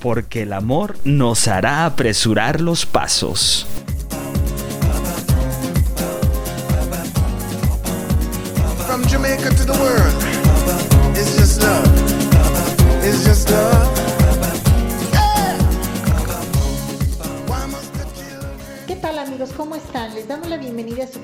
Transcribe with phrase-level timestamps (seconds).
[0.00, 3.66] Porque el amor nos hará apresurar los pasos.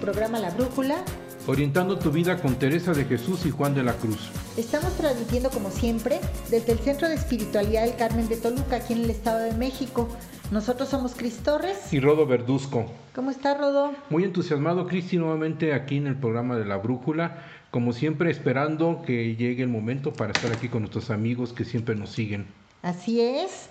[0.06, 1.02] Programa La Brújula.
[1.48, 4.30] Orientando tu vida con Teresa de Jesús y Juan de la Cruz.
[4.56, 9.00] Estamos transmitiendo como siempre desde el Centro de Espiritualidad del Carmen de Toluca, aquí en
[9.00, 10.08] el Estado de México.
[10.52, 11.92] Nosotros somos Cris Torres.
[11.92, 12.86] Y Rodo Verduzco.
[13.16, 13.94] ¿Cómo está Rodo?
[14.08, 17.42] Muy entusiasmado, Cristi, nuevamente aquí en el programa de La Brújula.
[17.72, 21.96] Como siempre, esperando que llegue el momento para estar aquí con nuestros amigos que siempre
[21.96, 22.46] nos siguen.
[22.82, 23.70] Así es.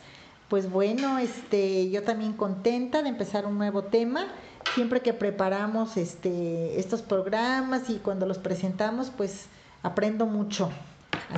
[0.49, 4.27] Pues bueno, este, yo también contenta de empezar un nuevo tema.
[4.73, 9.47] Siempre que preparamos este, estos programas y cuando los presentamos, pues
[9.83, 10.71] aprendo mucho.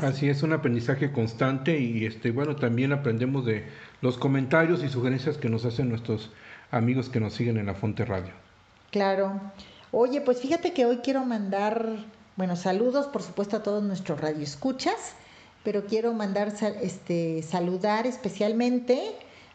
[0.01, 3.67] Así es, un aprendizaje constante y este, bueno, también aprendemos de
[4.01, 6.31] los comentarios y sugerencias que nos hacen nuestros
[6.71, 8.31] amigos que nos siguen en la Fonte Radio.
[8.91, 9.39] Claro.
[9.91, 12.05] Oye, pues fíjate que hoy quiero mandar,
[12.35, 15.13] bueno, saludos, por supuesto, a todos nuestros radioescuchas,
[15.63, 18.99] pero quiero mandar, este, saludar especialmente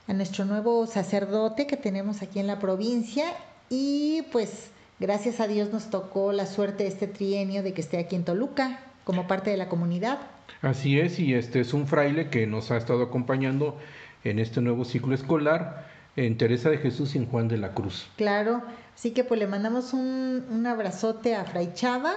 [0.09, 3.25] a nuestro nuevo sacerdote que tenemos aquí en la provincia
[3.69, 7.99] y pues gracias a Dios nos tocó la suerte de este trienio de que esté
[7.99, 10.19] aquí en Toluca como parte de la comunidad.
[10.61, 13.77] Así es, y este es un fraile que nos ha estado acompañando
[14.25, 18.09] en este nuevo ciclo escolar en Teresa de Jesús y en Juan de la Cruz.
[18.17, 18.63] Claro,
[18.95, 22.13] así que pues le mandamos un, un abrazote a Fray Chava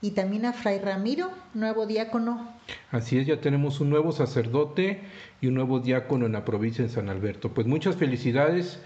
[0.00, 2.52] y también a Fray Ramiro, nuevo diácono.
[2.90, 5.00] Así es, ya tenemos un nuevo sacerdote
[5.40, 7.54] y un nuevo diácono en la provincia de San Alberto.
[7.54, 8.80] Pues muchas felicidades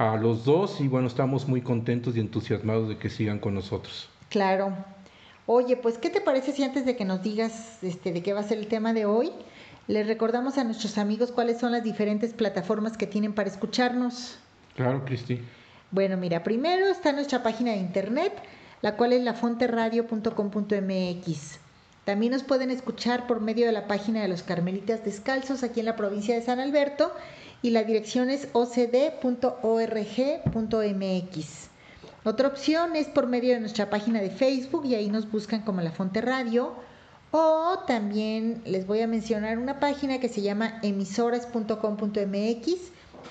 [0.00, 4.08] a los dos y bueno, estamos muy contentos y entusiasmados de que sigan con nosotros.
[4.30, 4.72] Claro.
[5.44, 8.40] Oye, pues, ¿qué te parece si antes de que nos digas este, de qué va
[8.40, 9.30] a ser el tema de hoy,
[9.88, 14.38] les recordamos a nuestros amigos cuáles son las diferentes plataformas que tienen para escucharnos?
[14.74, 15.42] Claro, Cristi.
[15.90, 18.32] Bueno, mira, primero está nuestra página de internet,
[18.80, 21.58] la cual es lafonterradio.com.mx.
[22.06, 25.86] También nos pueden escuchar por medio de la página de los Carmelitas Descalzos aquí en
[25.86, 27.12] la provincia de San Alberto
[27.62, 29.20] y la dirección es ocd.org.mx.
[32.22, 35.80] Otra opción es por medio de nuestra página de Facebook y ahí nos buscan como
[35.80, 36.74] La Fonte Radio.
[37.30, 42.74] O también les voy a mencionar una página que se llama emisoras.com.mx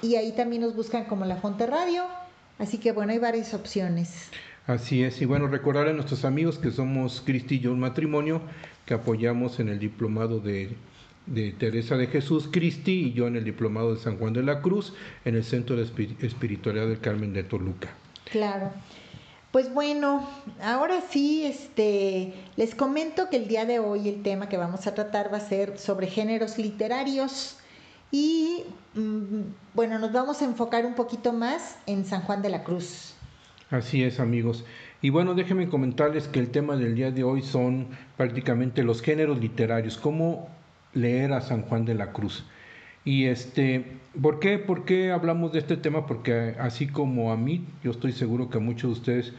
[0.02, 2.06] y ahí también nos buscan como La Fonte Radio.
[2.58, 4.30] Así que bueno, hay varias opciones.
[4.68, 8.42] Así es, y bueno, recordar a nuestros amigos que somos Cristi y un matrimonio,
[8.86, 10.76] que apoyamos en el diplomado de,
[11.34, 14.62] de Teresa de Jesús, Cristi y yo en el diplomado de San Juan de la
[14.62, 14.94] Cruz,
[15.26, 17.90] en el Centro de Espi- Espiritualidad del Carmen de Toluca.
[18.32, 18.72] Claro.
[19.52, 20.30] Pues bueno,
[20.62, 24.94] ahora sí, este, les comento que el día de hoy el tema que vamos a
[24.94, 27.58] tratar va a ser sobre géneros literarios
[28.12, 28.64] y
[28.94, 29.42] mm,
[29.74, 33.16] bueno, nos vamos a enfocar un poquito más en San Juan de la Cruz.
[33.72, 34.66] Así es, amigos.
[35.02, 37.88] Y bueno, déjenme comentarles que el tema del día de hoy son
[38.18, 40.50] prácticamente los géneros literarios, cómo
[40.94, 42.46] leer a San Juan de la Cruz.
[43.06, 46.06] Y este, ¿por qué, ¿por qué hablamos de este tema?
[46.06, 49.34] Porque así como a mí, yo estoy seguro que a muchos de ustedes,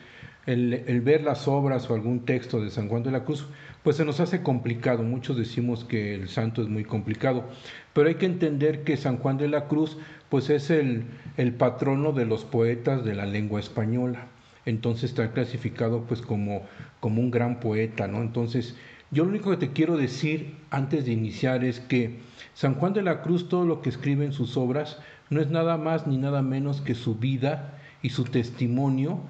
[0.47, 3.47] el, el ver las obras o algún texto de San Juan de la Cruz,
[3.83, 5.03] pues se nos hace complicado.
[5.03, 7.45] Muchos decimos que el santo es muy complicado,
[7.93, 11.05] pero hay que entender que San Juan de la Cruz, pues es el,
[11.37, 14.27] el patrono de los poetas de la lengua española.
[14.67, 16.63] Entonces está clasificado pues como,
[17.01, 18.21] como un gran poeta, ¿no?
[18.21, 18.77] Entonces,
[19.11, 22.21] yo lo único que te quiero decir antes de iniciar es que
[22.55, 24.99] San Juan de la Cruz, todo lo que escribe en sus obras,
[25.31, 29.21] no es nada más ni nada menos que su vida y su testimonio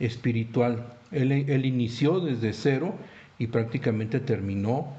[0.00, 0.86] espiritual.
[1.10, 2.94] Él, inició desde cero
[3.38, 4.94] y prácticamente terminó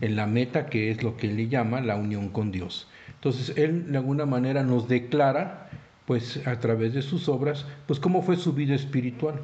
[0.00, 2.88] en la meta que es lo que él le llama la unión con Dios.
[3.14, 5.70] Entonces, él de alguna manera nos declara
[6.04, 9.36] pues a través de sus obras, pues cómo fue su vida espiritual.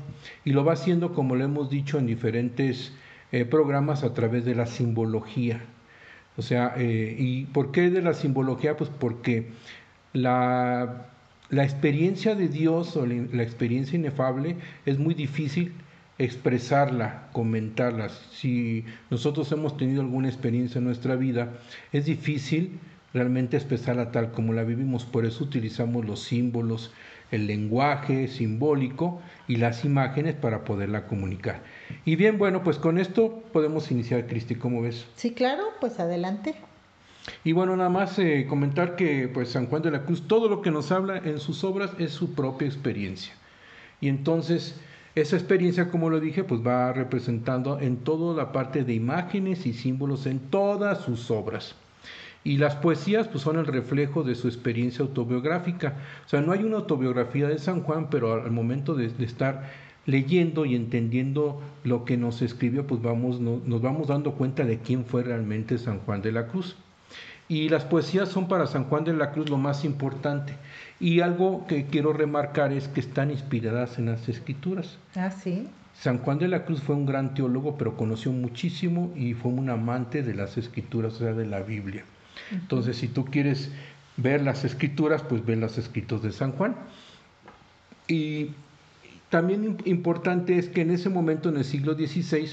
[0.44, 2.92] Y lo va haciendo, como lo hemos dicho en diferentes
[3.32, 5.62] eh, programas, a través de la simbología.
[6.36, 8.76] O sea, eh, ¿y por qué de la simbología?
[8.76, 9.50] Pues porque
[10.12, 11.06] la,
[11.50, 14.56] la experiencia de Dios o la, la experiencia inefable
[14.86, 15.72] es muy difícil
[16.18, 18.10] expresarla, comentarla.
[18.10, 21.54] Si nosotros hemos tenido alguna experiencia en nuestra vida,
[21.92, 22.78] es difícil
[23.14, 25.04] realmente expresarla tal como la vivimos.
[25.04, 26.92] Por eso utilizamos los símbolos,
[27.30, 31.62] el lenguaje simbólico y las imágenes para poderla comunicar.
[32.04, 35.06] Y bien, bueno, pues con esto podemos iniciar, Cristi, ¿cómo ves?
[35.16, 36.54] Sí, claro, pues adelante.
[37.44, 40.62] Y bueno, nada más eh, comentar que pues San Juan de la Cruz, todo lo
[40.62, 43.34] que nos habla en sus obras es su propia experiencia.
[44.00, 44.80] Y entonces,
[45.14, 49.72] esa experiencia, como lo dije, pues va representando en toda la parte de imágenes y
[49.72, 51.74] símbolos en todas sus obras.
[52.42, 55.96] Y las poesías pues son el reflejo de su experiencia autobiográfica.
[56.24, 59.70] O sea, no hay una autobiografía de San Juan, pero al momento de, estar
[60.06, 65.04] leyendo y entendiendo lo que nos escribió, pues vamos, nos vamos dando cuenta de quién
[65.04, 66.76] fue realmente San Juan de la Cruz.
[67.48, 70.54] Y las poesías son para San Juan de la Cruz lo más importante.
[71.00, 74.98] Y algo que quiero remarcar es que están inspiradas en las escrituras.
[75.16, 75.66] Ah, sí.
[75.94, 79.68] San Juan de la Cruz fue un gran teólogo, pero conoció muchísimo y fue un
[79.68, 82.04] amante de las escrituras, o sea, de la Biblia.
[82.52, 83.70] Entonces, si tú quieres
[84.16, 86.76] ver las escrituras, pues ve los escritos de San Juan.
[88.06, 88.50] Y
[89.30, 92.50] también importante es que en ese momento, en el siglo XVI,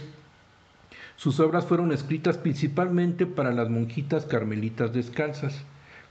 [1.16, 5.56] sus obras fueron escritas principalmente para las monjitas carmelitas descalzas.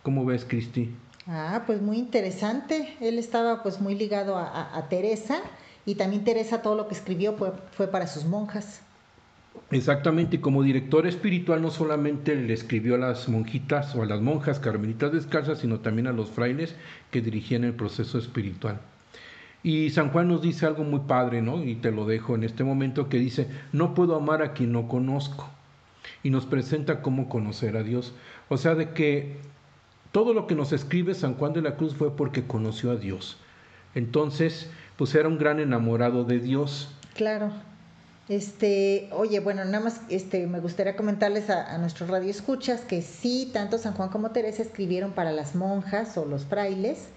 [0.03, 0.91] ¿Cómo ves, Cristi?
[1.29, 2.97] Ah, pues muy interesante.
[3.01, 5.41] Él estaba pues muy ligado a, Teresa
[5.85, 7.37] y también Teresa todo lo que escribió
[7.73, 8.83] fue, para sus monjas.
[9.71, 14.59] Exactamente, como director espiritual no solamente le escribió a las monjitas o a las monjas
[14.59, 16.75] carmelitas descalzas, sino también a los frailes
[17.13, 18.81] que dirigían el proceso espiritual.
[19.63, 21.63] Y San Juan nos dice algo muy padre, ¿no?
[21.65, 24.89] Y te lo dejo en este momento, que dice, no puedo amar a quien no
[24.89, 25.49] conozco.
[26.23, 28.15] Y nos presenta cómo conocer a Dios.
[28.49, 29.37] O sea, de que
[30.13, 33.39] todo lo que nos escribe San Juan de la Cruz fue porque conoció a Dios.
[33.95, 36.89] Entonces, pues era un gran enamorado de Dios.
[37.15, 37.51] Claro.
[38.29, 43.51] Este, oye, bueno, nada más este, me gustaría comentarles a, a nuestros radioescuchas que sí,
[43.53, 47.09] tanto San Juan como Teresa escribieron para las monjas o los frailes,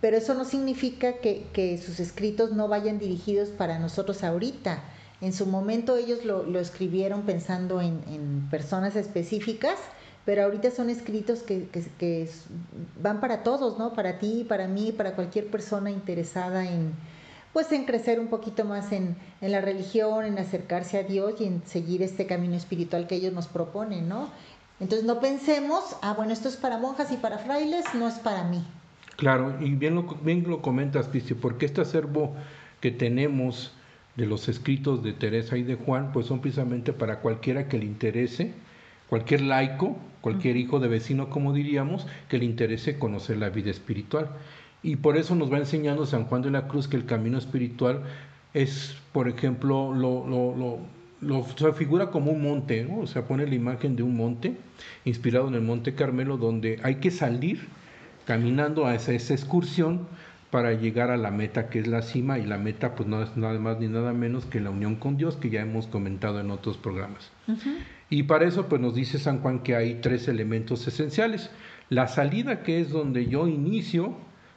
[0.00, 4.82] pero eso no significa que, sus escritos no vayan dirigidos para nosotros ahorita.
[5.20, 9.78] En su momento ellos lo, escribieron pensando en, personas específicas,
[10.24, 12.28] pero ahorita son escritos que,
[13.00, 13.94] van para todos, ¿no?
[13.94, 16.92] Para ti, para mí, para cualquier persona interesada en,
[17.52, 21.44] pues en crecer un poquito más en, en, la religión, en acercarse a Dios y
[21.44, 24.28] en seguir este camino espiritual que ellos nos proponen, ¿no?
[24.78, 28.44] Entonces no pensemos, ah, bueno, esto es para monjas y para frailes, no es para
[28.44, 28.62] mí.
[29.16, 32.34] Claro, y bien lo, bien lo comentas, Cristi, porque este acervo
[32.80, 33.72] que tenemos
[34.16, 37.86] de los escritos de Teresa y de Juan, pues son precisamente para cualquiera que le
[37.86, 38.52] interese,
[39.08, 44.30] cualquier laico, cualquier hijo de vecino, como diríamos, que le interese conocer la vida espiritual.
[44.82, 48.02] Y por eso nos va enseñando San Juan de la Cruz que el camino espiritual
[48.54, 50.78] es, por ejemplo, lo, lo,
[51.20, 54.56] lo, se figura como un monte, o sea, pone la imagen de un monte,
[55.04, 57.66] inspirado en el Monte Carmelo, donde hay que salir
[58.26, 60.06] caminando a esa, excursión
[60.50, 63.36] para llegar a la meta que es la cima y la meta pues no es
[63.36, 66.50] nada más ni nada menos que la unión con Dios que ya hemos comentado en
[66.50, 67.30] otros programas.
[68.10, 71.50] Y para eso pues nos dice San Juan que hay tres elementos esenciales.
[71.88, 74.16] La salida que es donde yo inicio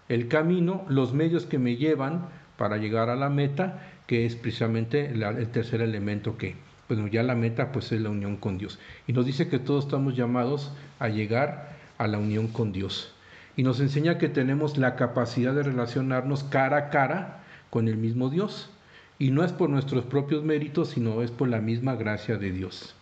[0.09, 2.27] el camino, los medios que me llevan
[2.57, 6.55] para llegar a la meta, que es precisamente el tercer elemento que,
[6.87, 8.79] bueno, ya la meta pues es la unión con Dios.
[9.05, 13.13] Y nos dice que todos estamos llamados a llegar a la unión con Dios
[13.59, 17.39] y nos enseña que tenemos la capacidad de relacionarnos cara a cara
[17.69, 18.69] con el mismo Dios.
[19.17, 22.95] Y no es por nuestros propios méritos, sino es por la misma gracia de Dios.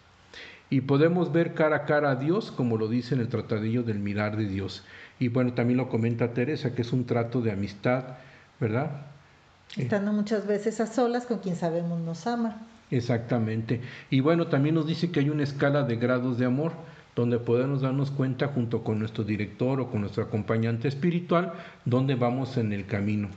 [0.71, 3.99] Y podemos ver cara a cara a Dios, como lo dice en el tratadillo del
[3.99, 4.83] mirar de Dios.
[5.19, 8.17] Y bueno, también lo comenta Teresa, que es un trato de amistad,
[8.59, 9.05] ¿verdad?
[9.75, 12.63] Estando muchas veces a solas con quien sabemos nos ama.
[12.89, 13.81] Exactamente.
[14.09, 16.71] Y bueno, también nos dice que hay una escala de grados de amor
[17.17, 22.57] donde podemos darnos cuenta junto con nuestro director o con nuestro acompañante espiritual dónde vamos
[22.57, 23.29] en el camino.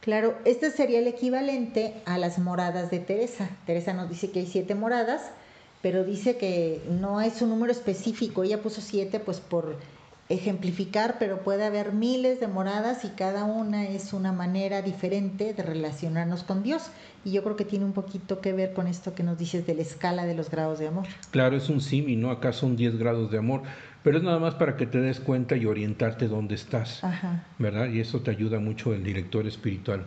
[0.00, 3.48] Claro, este sería el equivalente a las moradas de Teresa.
[3.64, 5.30] Teresa nos dice que hay siete moradas,
[5.82, 8.42] pero dice que no es un número específico.
[8.42, 9.76] Ella puso siete pues por
[10.28, 15.62] ejemplificar, pero puede haber miles de moradas y cada una es una manera diferente de
[15.62, 16.90] relacionarnos con Dios.
[17.24, 19.74] Y yo creo que tiene un poquito que ver con esto que nos dices de
[19.74, 21.06] la escala de los grados de amor.
[21.30, 22.30] Claro, es un simi, ¿no?
[22.30, 23.62] Acá son 10 grados de amor,
[24.02, 27.02] pero es nada más para que te des cuenta y orientarte dónde estás,
[27.58, 27.88] ¿verdad?
[27.88, 30.04] Y eso te ayuda mucho el director espiritual.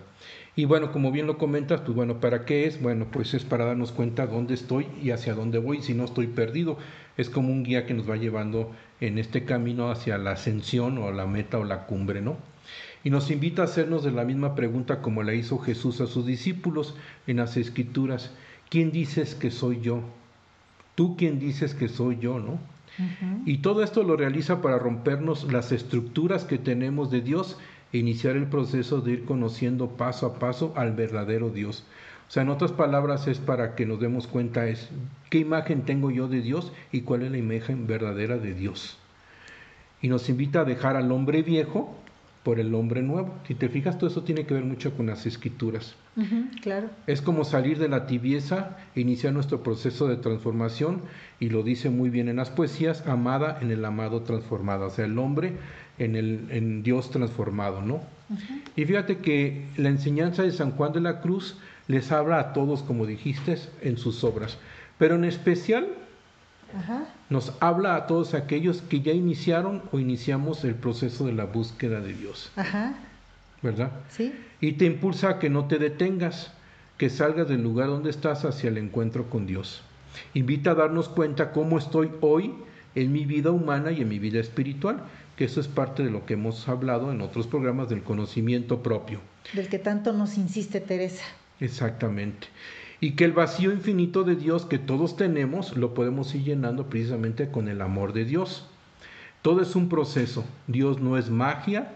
[0.56, 2.82] Y bueno, como bien lo comentas, pues bueno, ¿para qué es?
[2.82, 6.28] Bueno, pues es para darnos cuenta dónde estoy y hacia dónde voy, si no estoy
[6.28, 6.78] perdido.
[7.18, 11.12] Es como un guía que nos va llevando en este camino hacia la ascensión o
[11.12, 12.38] la meta o la cumbre, ¿no?
[13.04, 16.26] Y nos invita a hacernos de la misma pregunta como la hizo Jesús a sus
[16.26, 16.96] discípulos
[17.28, 18.32] en las escrituras.
[18.70, 20.02] ¿Quién dices que soy yo?
[20.96, 22.60] ¿Tú quién dices que soy yo, no?
[23.46, 27.58] Y todo esto lo realiza para rompernos las estructuras que tenemos de Dios
[27.94, 31.86] e iniciar el proceso de ir conociendo paso a paso al verdadero Dios.
[32.28, 34.90] O sea, en otras palabras es para que nos demos cuenta es
[35.30, 38.98] qué imagen tengo yo de Dios y cuál es la imagen verdadera de Dios.
[40.02, 41.96] Y nos invita a dejar al hombre viejo
[42.44, 43.36] por el hombre nuevo.
[43.48, 45.96] Si te fijas, todo eso tiene que ver mucho con las escrituras.
[46.62, 46.90] claro.
[47.06, 51.02] Es como salir de la tibieza e iniciar nuestro proceso de transformación,
[51.40, 55.06] y lo dice muy bien en las poesías, amada en el amado transformado, o sea,
[55.06, 55.54] el hombre
[56.04, 58.02] en, el, en Dios transformado, ¿no?
[58.76, 62.82] Y fíjate que la enseñanza de San Juan de la Cruz les habla a todos,
[62.82, 64.58] como dijiste, en sus obras,
[64.98, 65.88] pero en especial
[67.30, 72.00] nos habla a todos aquellos que ya iniciaron o iniciamos el proceso de la búsqueda
[72.00, 72.52] de Dios.
[72.56, 72.94] Ajá.
[73.62, 73.92] ¿Verdad?
[74.10, 74.34] Sí.
[74.62, 76.54] Y te impulsa a que no te detengas,
[76.98, 79.84] que salgas del lugar donde estás hacia el encuentro con Dios.
[80.34, 82.54] Invita a darnos cuenta cómo estoy hoy
[82.96, 85.04] en mi vida humana y en mi vida espiritual,
[85.36, 89.20] que eso es parte de lo que hemos hablado en otros programas del conocimiento propio.
[89.54, 91.26] Del que tanto nos insiste Teresa.
[91.60, 92.48] Exactamente
[93.04, 97.50] y que el vacío infinito de Dios que todos tenemos lo podemos ir llenando precisamente
[97.50, 98.68] con el amor de Dios.
[99.42, 101.96] Todo es un proceso, Dios no es magia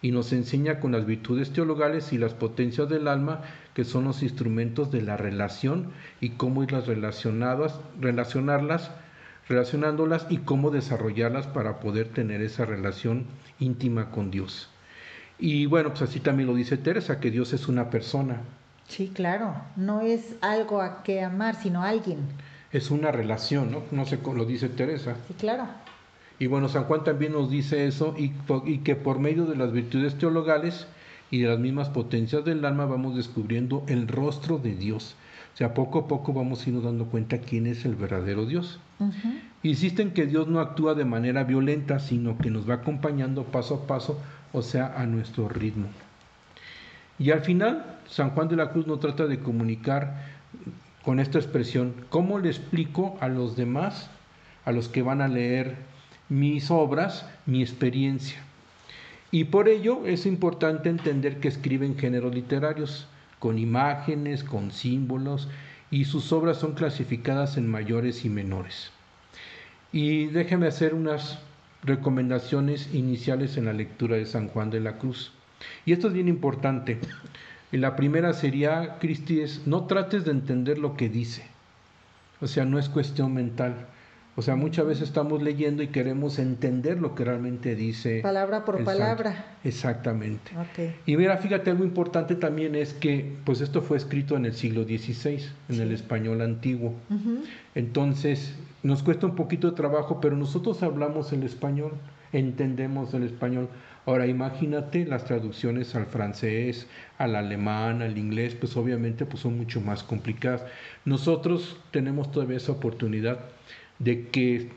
[0.00, 3.42] y nos enseña con las virtudes teologales y las potencias del alma
[3.74, 5.90] que son los instrumentos de la relación
[6.22, 8.90] y cómo irlas relacionadas, relacionarlas,
[9.48, 13.26] relacionándolas y cómo desarrollarlas para poder tener esa relación
[13.58, 14.68] íntima con Dios.
[15.38, 18.42] Y bueno, pues así también lo dice Teresa, que Dios es una persona,
[18.88, 22.20] Sí, claro, no es algo a que amar, sino alguien.
[22.72, 23.82] Es una relación, ¿no?
[23.92, 25.16] No sé, lo dice Teresa.
[25.28, 25.66] Sí, claro.
[26.38, 28.32] Y bueno, San Juan también nos dice eso y,
[28.64, 30.86] y que por medio de las virtudes teologales
[31.30, 35.16] y de las mismas potencias del alma vamos descubriendo el rostro de Dios.
[35.58, 38.78] O sea, poco a poco vamos a irnos dando cuenta quién es el verdadero Dios.
[39.64, 43.86] Insisten que Dios no actúa de manera violenta, sino que nos va acompañando paso a
[43.88, 44.20] paso,
[44.52, 45.88] o sea, a nuestro ritmo.
[47.18, 50.26] Y al final, San Juan de la Cruz no trata de comunicar
[51.02, 54.10] con esta expresión, ¿cómo le explico a los demás,
[54.64, 55.74] a los que van a leer
[56.28, 58.38] mis obras, mi experiencia?
[59.32, 63.08] Y por ello es importante entender que escribe en géneros literarios,
[63.38, 65.48] con imágenes, con símbolos,
[65.90, 68.90] y sus obras son clasificadas en mayores y menores.
[69.92, 71.38] Y déjeme hacer unas
[71.82, 75.32] recomendaciones iniciales en la lectura de San Juan de la Cruz.
[75.86, 76.98] Y esto es bien importante.
[77.72, 81.46] La primera sería, Cristi, es no trates de entender lo que dice.
[82.40, 83.86] O sea, no es cuestión mental.
[84.38, 88.20] O sea, muchas veces estamos leyendo y queremos entender lo que realmente dice.
[88.22, 89.56] Palabra por palabra.
[89.64, 90.52] Exactamente.
[91.06, 94.84] Y mira, fíjate, algo importante también es que, pues esto fue escrito en el siglo
[94.84, 96.94] XVI, en el español antiguo.
[97.74, 98.54] Entonces,
[98.84, 101.94] nos cuesta un poquito de trabajo, pero nosotros hablamos el español,
[102.32, 103.68] entendemos el español.
[104.06, 106.86] Ahora imagínate las traducciones al francés,
[107.18, 110.62] al alemán, al inglés, pues obviamente pues son mucho más complicadas.
[111.04, 113.40] Nosotros tenemos todavía esa oportunidad
[113.98, 114.70] de que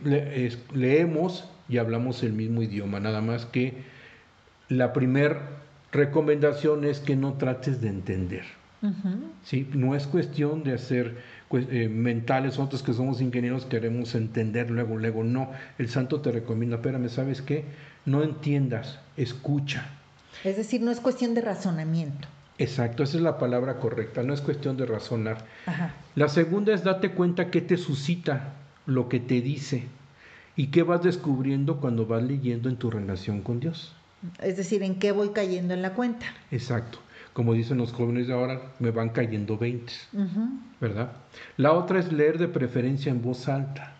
[0.73, 3.83] leemos y hablamos el mismo idioma, nada más que
[4.67, 5.41] la primera
[5.91, 8.43] recomendación es que no trates de entender.
[9.43, 9.69] ¿sí?
[9.73, 11.17] No es cuestión de hacer
[11.51, 15.51] eh, mentales, nosotros que somos ingenieros queremos entender luego, luego, no.
[15.77, 17.65] El santo te recomienda, espérame, ¿sabes qué?
[18.05, 19.89] no entiendas, escucha.
[20.43, 22.27] Es decir, no es cuestión de razonamiento.
[22.57, 25.45] Exacto, esa es la palabra correcta, no es cuestión de razonar.
[26.15, 28.53] La segunda es date cuenta qué te suscita
[28.85, 29.85] lo que te dice
[30.55, 33.95] y qué vas descubriendo cuando vas leyendo en tu relación con Dios.
[34.39, 36.25] Es decir, en qué voy cayendo en la cuenta.
[36.51, 36.99] Exacto.
[37.33, 39.93] Como dicen los jóvenes de ahora, me van cayendo 20,
[40.81, 41.13] ¿verdad?
[41.55, 43.95] La otra es leer de preferencia en voz alta.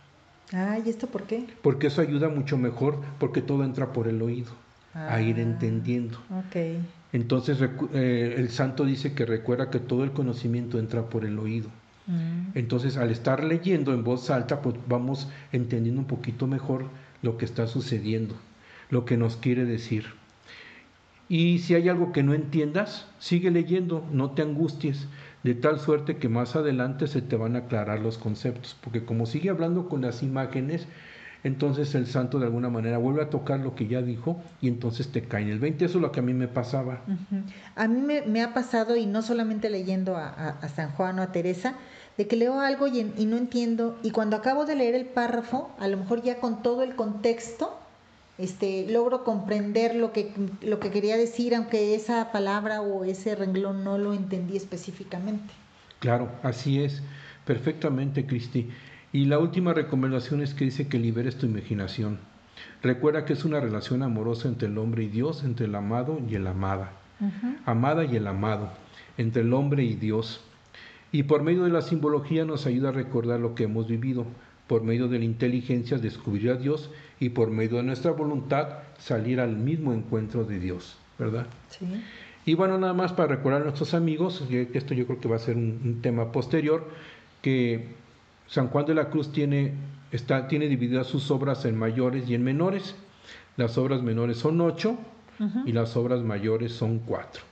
[0.52, 1.46] Ah, ¿y esto por qué?
[1.62, 4.52] Porque eso ayuda mucho mejor, porque todo entra por el oído,
[4.94, 6.18] a ir ah, entendiendo.
[6.30, 6.84] Ok.
[7.14, 7.58] Entonces
[7.94, 11.70] eh, el santo dice que recuerda que todo el conocimiento entra por el oído.
[12.08, 12.52] Mm.
[12.56, 16.90] Entonces al estar leyendo en voz alta, pues vamos entendiendo un poquito mejor
[17.22, 18.36] lo que está sucediendo,
[18.90, 20.06] lo que nos quiere decir.
[21.30, 25.08] Y si hay algo que no entiendas, sigue leyendo, no te angusties
[25.44, 29.26] de tal suerte que más adelante se te van a aclarar los conceptos, porque como
[29.26, 30.88] sigue hablando con las imágenes,
[31.44, 35.12] entonces el santo de alguna manera vuelve a tocar lo que ya dijo y entonces
[35.12, 35.86] te cae en el 20.
[35.86, 37.02] Eso es lo que a mí me pasaba.
[37.76, 41.76] A mí me, ha pasado, y no solamente leyendo a, San Juan o a Teresa,
[42.18, 45.72] de que leo algo y, y, no entiendo, y cuando acabo de leer el párrafo,
[45.80, 47.82] a lo mejor ya con todo el contexto,
[48.42, 50.32] este, logro comprender lo que,
[50.62, 55.54] lo que quería decir, aunque esa palabra o ese renglón no lo entendí específicamente.
[56.00, 57.04] Claro, así es,
[57.46, 58.70] perfectamente, Cristi.
[59.14, 62.20] Y la última recomendación es que dice que liberes tu imaginación.
[62.82, 66.36] Recuerda que es una relación amorosa entre el hombre y Dios, entre el amado y
[66.36, 66.94] el amada.
[67.66, 68.72] Amada y el amado,
[69.18, 70.44] entre el hombre y Dios.
[71.12, 74.26] Y por medio de la simbología nos ayuda a recordar lo que hemos vivido,
[74.68, 76.90] por medio de la inteligencia descubrir a Dios
[77.20, 81.46] y por medio de nuestra voluntad salir al mismo encuentro de Dios, ¿verdad?
[81.68, 81.86] Sí.
[82.46, 85.36] Y bueno, nada más para recordar a nuestros amigos, que esto yo creo que va
[85.36, 86.90] a ser un, un tema posterior,
[87.44, 87.90] que
[88.52, 89.76] San Juan de la Cruz tiene,
[90.12, 92.98] está, tiene divididas sus obras en mayores y en menores.
[93.56, 94.98] Las obras menores son ocho
[95.66, 97.44] y las obras mayores son cuatro.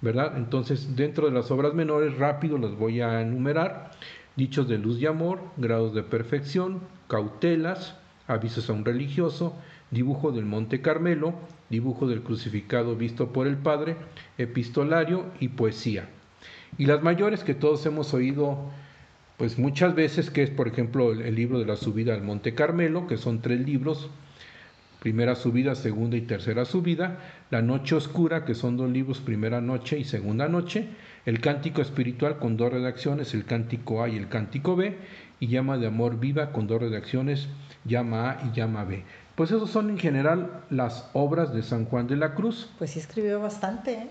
[0.00, 0.36] ¿Verdad?
[0.36, 3.92] Entonces, dentro de las obras menores, rápido las voy a enumerar.
[4.34, 7.94] Dichos de luz y amor, grados de perfección, cautelas,
[8.26, 9.54] avisos a un religioso,
[9.92, 11.34] dibujo del Monte Carmelo,
[11.70, 13.96] dibujo del crucificado visto por el Padre,
[14.38, 16.08] epistolario y poesía.
[16.78, 18.72] Y las mayores que todos hemos oído
[19.36, 22.54] pues muchas veces, que es por ejemplo el, el libro de la subida al Monte
[22.54, 24.10] Carmelo, que son tres libros,
[25.00, 27.18] primera subida, segunda y tercera subida,
[27.50, 30.88] La Noche Oscura, que son dos libros, primera noche y segunda noche,
[31.26, 34.96] el Cántico Espiritual con dos redacciones, el Cántico A y el Cántico B,
[35.38, 37.48] y Llama de Amor Viva con dos redacciones,
[37.84, 39.04] Llama A y Llama B.
[39.34, 42.70] Pues esos son en general las obras de San Juan de la Cruz.
[42.78, 44.08] Pues sí escribió bastante, ¿eh?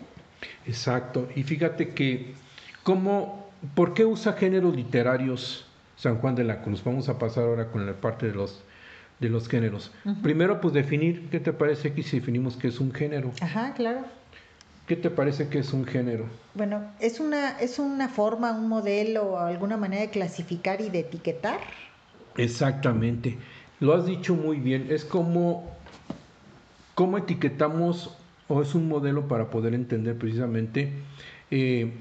[0.67, 1.27] Exacto.
[1.35, 2.35] Y fíjate que,
[2.83, 6.83] ¿cómo, ¿por qué usa géneros literarios San Juan de la Cruz?
[6.83, 8.63] Vamos a pasar ahora con la parte de los,
[9.19, 9.91] de los géneros.
[10.21, 13.31] Primero, pues definir, ¿qué te parece aquí si definimos qué es un género?
[13.41, 14.01] Ajá, claro.
[14.87, 16.25] ¿Qué te parece que es un género?
[16.53, 20.99] Bueno, es una, es una forma, un modelo o alguna manera de clasificar y de
[20.99, 21.59] etiquetar.
[22.37, 23.37] Exactamente.
[23.79, 24.87] Lo has dicho muy bien.
[24.91, 25.71] Es como
[26.93, 28.15] cómo etiquetamos
[28.47, 30.93] o es un modelo para poder entender precisamente
[31.49, 31.93] eh,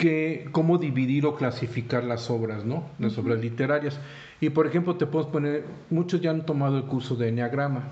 [0.00, 2.84] que, cómo dividir o clasificar las obras, ¿no?
[2.98, 4.00] Las obras literarias.
[4.40, 7.84] Y por ejemplo, te puedo poner, muchos ya han tomado el curso de Enneagrama.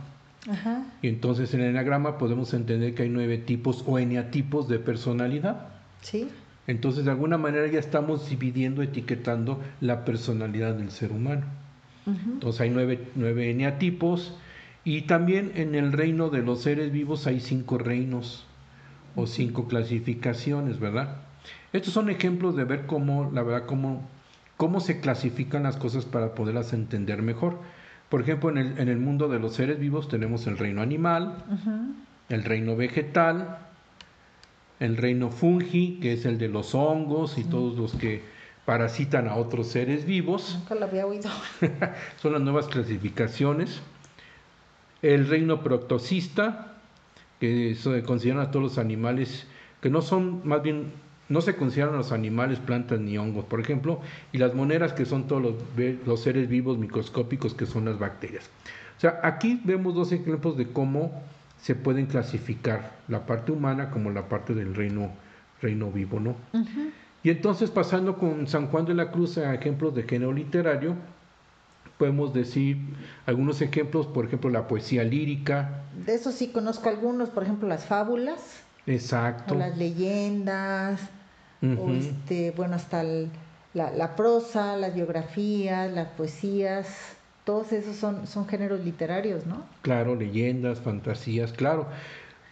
[0.50, 0.86] Ajá.
[1.02, 5.68] Y entonces en el Enneagrama podemos entender que hay nueve tipos o eneatipos de personalidad.
[6.00, 6.30] Sí.
[6.66, 11.44] Entonces de alguna manera ya estamos dividiendo, etiquetando la personalidad del ser humano.
[12.06, 14.34] Entonces hay nueve, nueve eneatipos
[14.82, 18.46] y también en el reino de los seres vivos hay cinco reinos
[19.14, 21.27] o cinco clasificaciones, ¿verdad?
[21.72, 24.08] Estos son ejemplos de ver cómo, la verdad, cómo,
[24.56, 27.58] cómo se clasifican las cosas para poderlas entender mejor.
[28.08, 31.44] Por ejemplo, en el, en el mundo de los seres vivos tenemos el reino animal,
[32.30, 33.58] el reino vegetal,
[34.80, 38.22] el reino fungi, que es el de los hongos y todos los que
[38.64, 40.56] parasitan a otros seres vivos.
[40.58, 41.30] Nunca lo había oído.
[42.16, 43.80] Son las nuevas clasificaciones.
[45.02, 46.74] El reino proctocista,
[47.40, 49.46] que se consideran a todos los animales,
[49.80, 50.92] que no son, más bien,
[51.28, 54.00] no se consideran los animales, plantas ni hongos, por ejemplo,
[54.32, 55.54] y las moneras, que son todos
[56.06, 58.48] los, seres vivos microscópicos, que son las bacterias.
[58.96, 61.22] O sea, aquí vemos dos ejemplos de cómo
[61.60, 65.10] se pueden clasificar la parte humana como la parte del reino,
[65.60, 66.36] reino vivo, ¿no?
[67.22, 70.96] Y entonces pasando con San Juan de la Cruz a ejemplos de género literario,
[71.98, 72.78] podemos decir
[73.26, 77.84] algunos ejemplos, por ejemplo, la poesía lírica, De eso sí conozco algunos, por ejemplo, las
[77.84, 79.54] fábulas, exacto.
[79.54, 81.00] o las leyendas,
[81.78, 83.28] o este, bueno, hasta el-
[83.74, 89.64] la, la prosa, las biografías, las poesías, todos esos son, son géneros literarios, ¿no?
[89.82, 91.86] Claro, leyendas, fantasías, claro.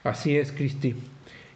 [0.05, 0.95] Así es, Cristi.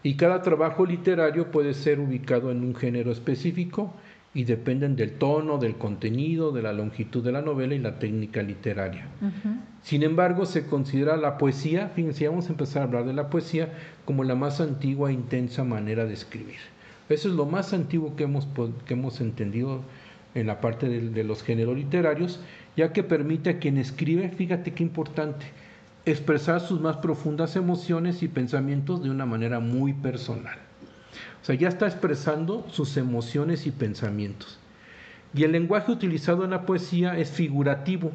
[0.03, 3.93] Y cada trabajo literario puede ser ubicado en un género específico
[4.33, 8.43] y dependen del tono, del contenido, de la longitud de la novela y la técnica
[8.43, 9.07] literaria.
[9.83, 13.73] Sin embargo, se considera la poesía, fíjense, vamos a empezar a hablar de la poesía
[14.05, 16.59] como la más antigua e intensa manera de escribir.
[17.11, 18.47] Eso es lo más antiguo que hemos,
[18.87, 19.83] que hemos entendido
[20.35, 22.39] en la parte de, de los géneros literarios,
[22.77, 25.47] ya que permite a quien escribe, fíjate qué importante,
[26.07, 30.57] expresar sus más profundas emociones y pensamientos de una manera muy personal.
[31.43, 34.61] O sea, ya está expresando sus emociones y pensamientos.
[35.35, 38.13] Y el lenguaje utilizado en la poesía es figurativo.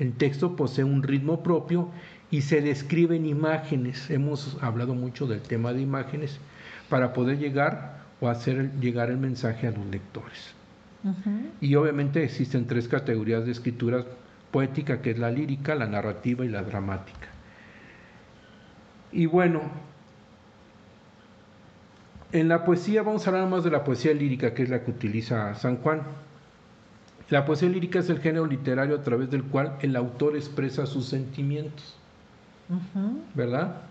[0.00, 1.90] El texto posee un ritmo propio
[2.32, 4.10] y se describen imágenes.
[4.10, 6.40] Hemos hablado mucho del tema de imágenes
[6.88, 10.54] para poder llegar o hacer llegar el mensaje a los lectores.
[11.60, 14.04] Y obviamente existen tres categorías de escritura
[14.50, 17.28] poética, que es la lírica, la narrativa y la dramática.
[19.12, 19.62] Y bueno,
[22.32, 24.90] en la poesía vamos a hablar más de la poesía lírica, que es la que
[24.90, 26.02] utiliza San Juan.
[27.30, 31.06] La poesía lírica es el género literario a través del cual el autor expresa sus
[31.06, 31.96] sentimientos,
[33.34, 33.82] ¿verdad?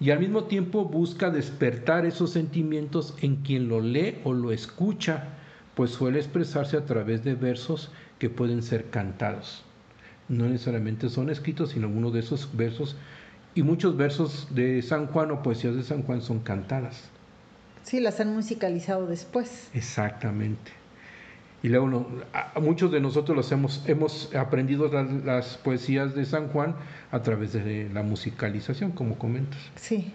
[0.00, 5.28] Y al mismo tiempo busca despertar esos sentimientos en quien lo lee o lo escucha
[5.74, 9.64] pues suele expresarse a través de versos que pueden ser cantados.
[10.28, 12.96] No necesariamente son escritos, sino uno de esos versos,
[13.54, 17.10] y muchos versos de San Juan o poesías de San Juan son cantadas.
[17.82, 19.68] Sí, las han musicalizado después.
[19.74, 20.72] Exactamente.
[21.64, 26.26] Y luego no, a, muchos de nosotros los hemos, hemos aprendido las, las, poesías de
[26.26, 26.74] San Juan
[27.10, 29.58] a través de la musicalización, como comentas.
[29.74, 30.12] Sí.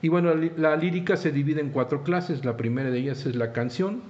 [0.00, 2.42] Y bueno, la, la lírica se divide en cuatro clases.
[2.42, 4.00] La primera de ellas es la canción,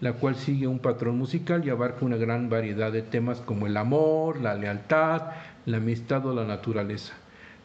[0.00, 3.76] la cual sigue un patrón musical y abarca una gran variedad de temas como el
[3.76, 5.32] amor, la lealtad,
[5.66, 7.14] la amistad o la naturaleza.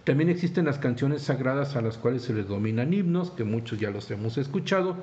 [0.08, 3.90] También existen las canciones sagradas a las cuales se les dominan himnos, que muchos ya
[3.90, 4.96] los hemos escuchado,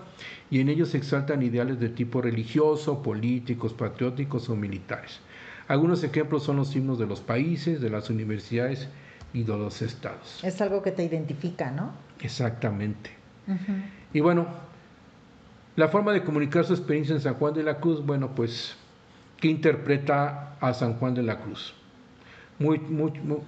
[0.51, 5.21] y en ellos se exaltan ideales de tipo religioso, políticos, patrióticos o militares.
[5.69, 8.89] Algunos ejemplos son los himnos de los países, de las universidades
[9.35, 10.43] y de los estados.
[10.43, 11.93] Es algo que te identifica, ¿no?
[12.21, 13.11] Exactamente.
[13.47, 13.83] Uh -huh.
[14.15, 14.47] Y bueno,
[15.77, 18.75] la forma de comunicar su experiencia en San Juan de la Cruz, bueno, pues,
[19.39, 21.75] ¿qué interpreta a San Juan de la Cruz?
[22.59, 23.41] Muy, muy, muy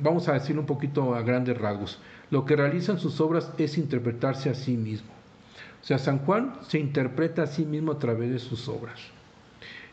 [0.00, 3.78] vamos a decir un poquito a grandes rasgos, lo que realiza en sus obras es
[3.78, 5.10] interpretarse a sí mismo.
[5.82, 9.00] O sea, San Juan se interpreta a sí mismo a través de sus obras.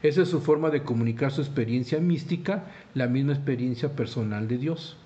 [0.04, 2.64] Esa es su forma de comunicar su experiencia mística,
[2.96, 4.98] la misma experiencia personal de Dios.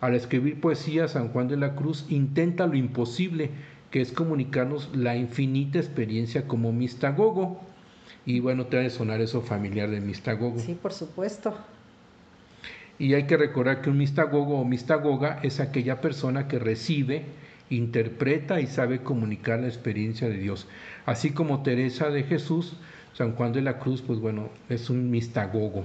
[0.00, 3.50] Al escribir poesía, San Juan de la Cruz intenta lo imposible,
[3.90, 7.60] que es comunicarnos la infinita experiencia como mistagogo.
[8.24, 10.58] Y bueno, te ha de sonar eso familiar de mistagogo.
[10.58, 11.54] Sí, por supuesto.
[13.00, 17.24] Y hay que recordar que un mistagogo o mistagoga es aquella persona que recibe,
[17.70, 20.68] interpreta y sabe comunicar la experiencia de Dios.
[21.06, 22.76] Así como Teresa de Jesús,
[23.14, 25.82] San Juan de la Cruz, pues bueno, es un mistagogo.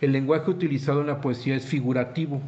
[0.00, 2.40] El lenguaje utilizado en la poesía es figurativo.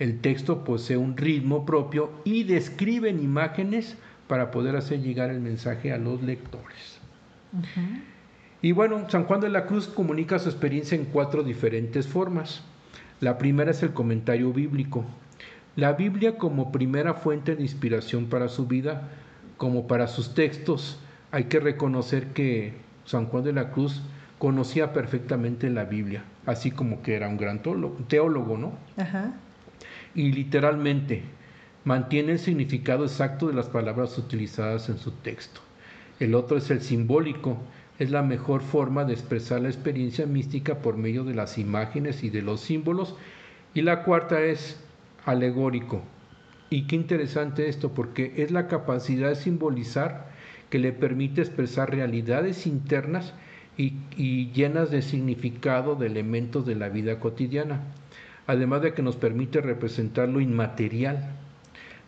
[0.00, 5.38] El texto posee un ritmo propio y describe en imágenes para poder hacer llegar el
[5.38, 6.98] mensaje a los lectores.
[7.52, 8.02] Uh -huh.
[8.60, 12.64] Y bueno, San Juan de la Cruz comunica su experiencia en cuatro diferentes formas.
[13.20, 15.04] La primera es el comentario bíblico.
[15.74, 19.08] La Biblia como primera fuente de inspiración para su vida,
[19.56, 21.00] como para sus textos,
[21.30, 22.74] hay que reconocer que
[23.04, 24.02] San Juan de la Cruz
[24.38, 28.72] conocía perfectamente la Biblia, así como que era un gran teólogo, ¿no?
[28.96, 29.32] Ajá.
[30.14, 31.22] Y literalmente
[31.84, 35.60] mantiene el significado exacto de las palabras utilizadas en su texto.
[36.20, 37.58] El otro es el simbólico,
[37.98, 42.30] es la mejor forma de expresar la experiencia mística por medio de las imágenes y
[42.30, 43.16] de los símbolos.
[43.74, 44.78] Y la cuarta es
[45.24, 46.02] alegórico.
[46.68, 50.30] Y qué interesante esto, porque es la capacidad de simbolizar
[50.68, 53.34] que le permite expresar realidades internas
[53.78, 57.80] y, y llenas de significado de elementos de la vida cotidiana,
[58.46, 61.30] además de que nos permite representar lo inmaterial.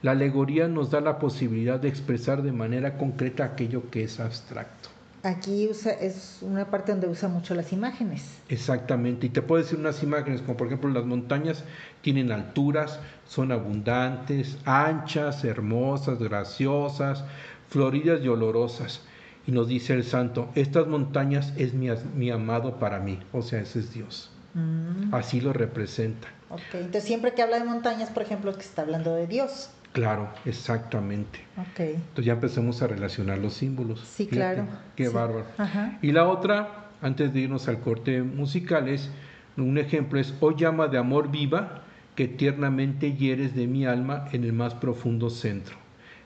[0.03, 4.97] La alegoría nos da la posibilidad de expresar de manera concreta aquello que es abstracto.
[5.22, 8.24] Aquí usa, es una parte donde usa mucho las imágenes.
[8.48, 11.64] Exactamente, y te puedo decir unas imágenes, como por ejemplo las montañas
[12.02, 17.24] tienen alturas, son abundantes, anchas, hermosas, graciosas,
[17.68, 19.02] floridas y olorosas.
[19.46, 23.61] Y nos dice el santo, estas montañas es mi, mi amado para mí, o sea,
[23.61, 24.31] ese es Dios.
[24.54, 25.14] Mm.
[25.14, 26.28] Así lo representa.
[26.50, 29.70] Ok, entonces siempre que habla de montañas, por ejemplo, que está hablando de Dios.
[29.92, 31.40] Claro, exactamente.
[31.72, 31.94] Okay.
[31.94, 34.01] Entonces ya empezamos a relacionar los símbolos.
[34.01, 34.68] Sí, Fíjate, claro.
[34.96, 35.14] Qué sí.
[35.14, 35.46] bárbaro.
[35.57, 35.98] Ajá.
[36.03, 39.11] Y la otra, antes de irnos al corte musical, es
[39.57, 41.83] un ejemplo es, oh llama de amor viva
[42.14, 45.77] que tiernamente hieres de mi alma en el más profundo centro.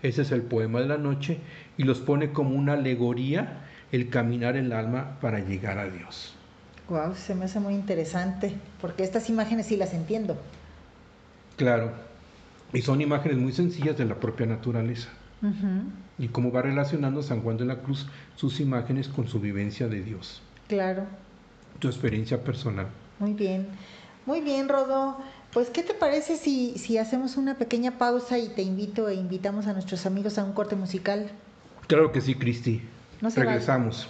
[0.02, 1.38] Ese es el poema de la noche
[1.76, 3.60] y los pone como una alegoría
[3.92, 6.34] el caminar el alma para llegar a Dios.
[6.88, 10.36] Wow, se me hace muy interesante, porque estas imágenes sí las entiendo.
[11.56, 11.92] Claro,
[12.72, 15.08] y son imágenes muy sencillas de la propia naturaleza.
[15.42, 15.82] Uh -huh.
[16.18, 18.06] Y cómo va relacionando San Juan de la Cruz
[18.36, 20.42] sus imágenes con su vivencia de Dios.
[20.68, 21.04] Claro.
[21.78, 22.86] Tu experiencia personal.
[23.18, 23.66] Muy bien.
[24.24, 25.18] Muy bien, Rodo.
[25.52, 29.66] Pues, ¿qué te parece si, si hacemos una pequeña pausa y te invito e invitamos
[29.66, 31.30] a nuestros amigos a un corte musical?
[31.88, 32.80] Claro que sí, Cristi.
[33.20, 34.08] No Regresamos.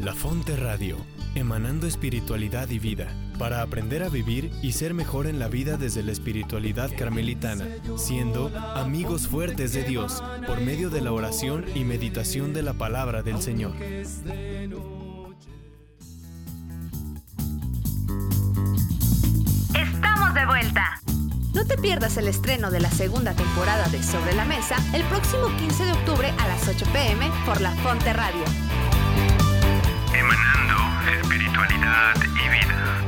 [0.00, 0.96] La Fonte Radio,
[1.34, 6.02] emanando espiritualidad y vida, para aprender a vivir y ser mejor en la vida desde
[6.02, 7.66] la espiritualidad carmelitana,
[7.96, 13.22] siendo amigos fuertes de Dios por medio de la oración y meditación de la palabra
[13.22, 13.74] del Señor.
[19.74, 21.00] Estamos de vuelta.
[21.54, 25.46] No te pierdas el estreno de la segunda temporada de Sobre la Mesa el próximo
[25.58, 28.42] 15 de octubre a las 8 pm por La Fonte Radio.
[30.12, 30.83] Emanando
[31.34, 33.03] espiritualidad y vida.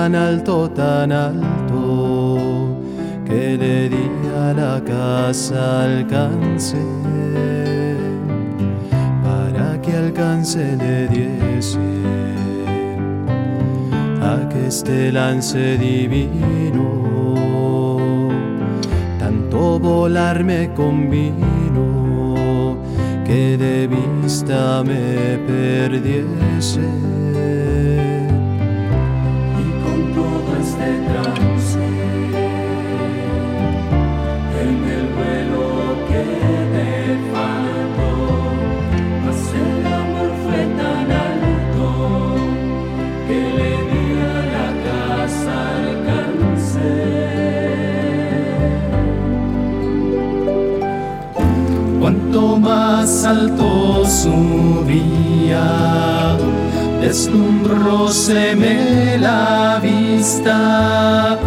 [0.00, 2.74] Tan alto, tan alto,
[3.26, 6.82] que le di a la casa alcance,
[9.22, 11.78] para que alcance le diese
[14.22, 16.88] a que este lance divino,
[19.18, 21.84] tanto volar me convino,
[23.26, 26.88] que de vista me perdiese.
[30.14, 31.84] Todo este trance,
[34.60, 35.66] en el vuelo
[36.08, 36.24] que
[36.72, 36.92] me
[37.32, 38.12] faltó,
[39.24, 41.86] mas el amor fue tan alto
[43.26, 45.54] que le di a la casa
[45.86, 46.90] alcance.
[52.00, 53.68] Cuanto más alto
[54.04, 55.66] subía,
[57.00, 61.38] deslumbróseme la vista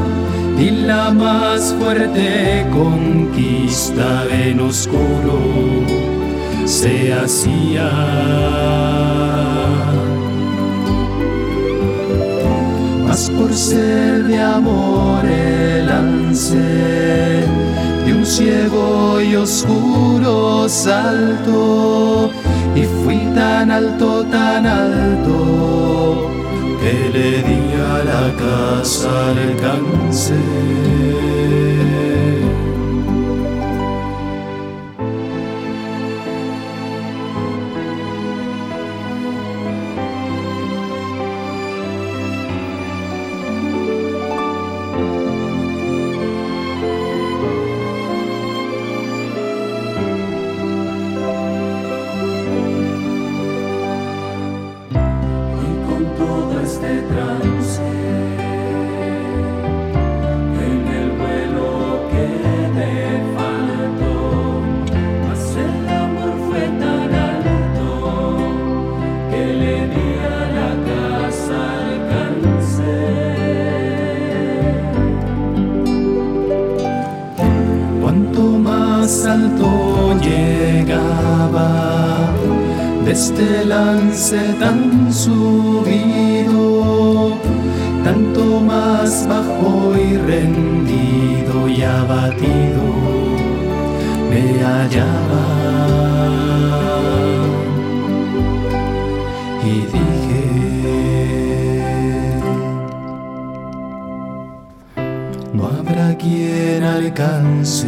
[0.59, 5.39] y la más fuerte conquista en oscuro
[6.65, 7.89] se hacía.
[13.07, 17.43] Mas por ser de amor el lance
[18.05, 22.29] de un ciego y oscuro salto
[22.75, 26.29] y fui tan alto, tan alto
[26.81, 30.35] que le di a la casa alcance.
[79.25, 81.69] Alto llegaba
[83.05, 86.63] de este lance tan subido,
[88.03, 92.83] tanto más bajo y rendido y abatido
[94.29, 95.62] me hallaba.
[107.13, 107.87] Alcance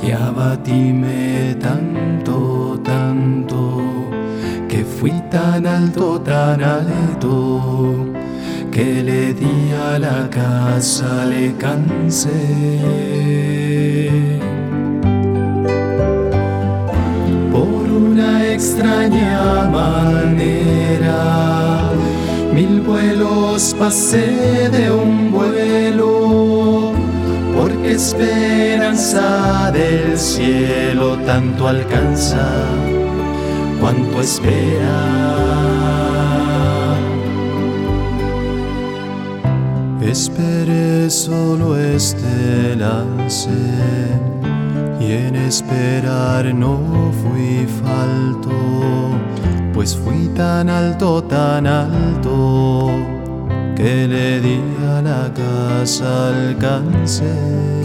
[0.00, 3.80] y abatíme tanto, tanto,
[4.68, 8.06] que fui tan alto, tan alto,
[8.70, 12.30] que le di a la casa, le cansé.
[17.52, 21.20] Por una extraña manera,
[22.54, 26.31] mil vuelos pasé de un vuelo
[27.84, 32.46] esperanza del cielo tanto alcanza
[33.80, 35.00] cuanto espera.
[40.00, 43.48] Esperé solo este lance
[45.00, 46.78] y en esperar no
[47.22, 49.10] fui falto,
[49.72, 53.21] pues fui tan alto, tan alto
[53.82, 54.60] que le di
[55.02, 57.81] la casa alcance.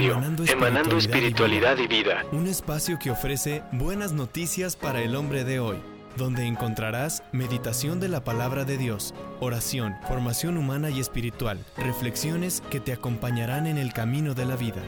[0.00, 0.18] Radio,
[0.50, 2.24] emanando espiritualidad y vida.
[2.32, 5.76] Un espacio que ofrece buenas noticias para el hombre de hoy,
[6.16, 12.80] donde encontrarás meditación de la palabra de Dios, oración, formación humana y espiritual, reflexiones que
[12.80, 14.80] te acompañarán en el camino de la vida.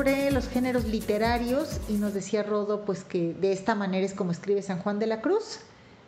[0.00, 4.32] Sobre los géneros literarios y nos decía Rodo pues que de esta manera es como
[4.32, 5.60] escribe San Juan de la Cruz.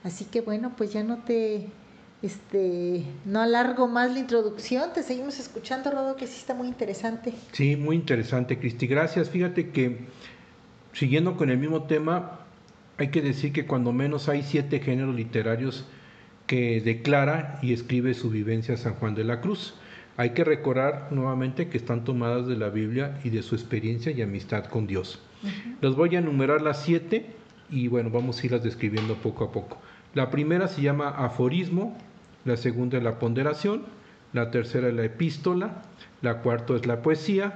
[0.02, 1.66] Así que bueno, pues ya no te
[2.22, 7.34] este no alargo más la introducción, te seguimos escuchando Rodo que sí está muy interesante.
[7.52, 8.86] Sí, muy interesante, Cristi.
[8.86, 9.28] Gracias.
[9.28, 10.06] Fíjate que
[10.94, 12.40] siguiendo con el mismo tema,
[12.96, 15.84] hay que decir que cuando menos hay siete géneros literarios
[16.46, 19.74] que declara y escribe su vivencia San Juan de la Cruz.
[20.22, 24.22] Hay que recordar nuevamente que están tomadas de la Biblia y de su experiencia y
[24.22, 25.20] amistad con Dios.
[25.80, 27.26] Los voy a enumerar las siete
[27.68, 29.78] y bueno, vamos a irlas describiendo poco a poco.
[30.14, 31.98] La primera se llama aforismo,
[32.44, 33.82] la segunda es la ponderación,
[34.32, 35.82] la tercera es la epístola,
[36.20, 37.54] la cuarta es la poesía,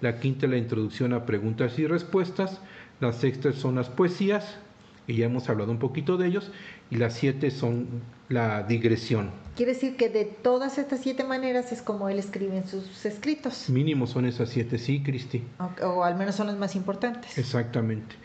[0.00, 2.60] la quinta es la introducción a preguntas y respuestas,
[2.98, 4.58] la sexta son las poesías,
[5.08, 6.52] y ya hemos hablado un poquito de ellos,
[6.90, 7.88] y las siete son
[8.28, 9.30] la digresión.
[9.56, 13.70] Quiere decir que de todas estas siete maneras es como él escribe en sus escritos.
[13.70, 15.42] Mínimo son esas siete, sí, Cristi.
[15.58, 17.38] O, o al menos son las más importantes.
[17.38, 18.16] Exactamente.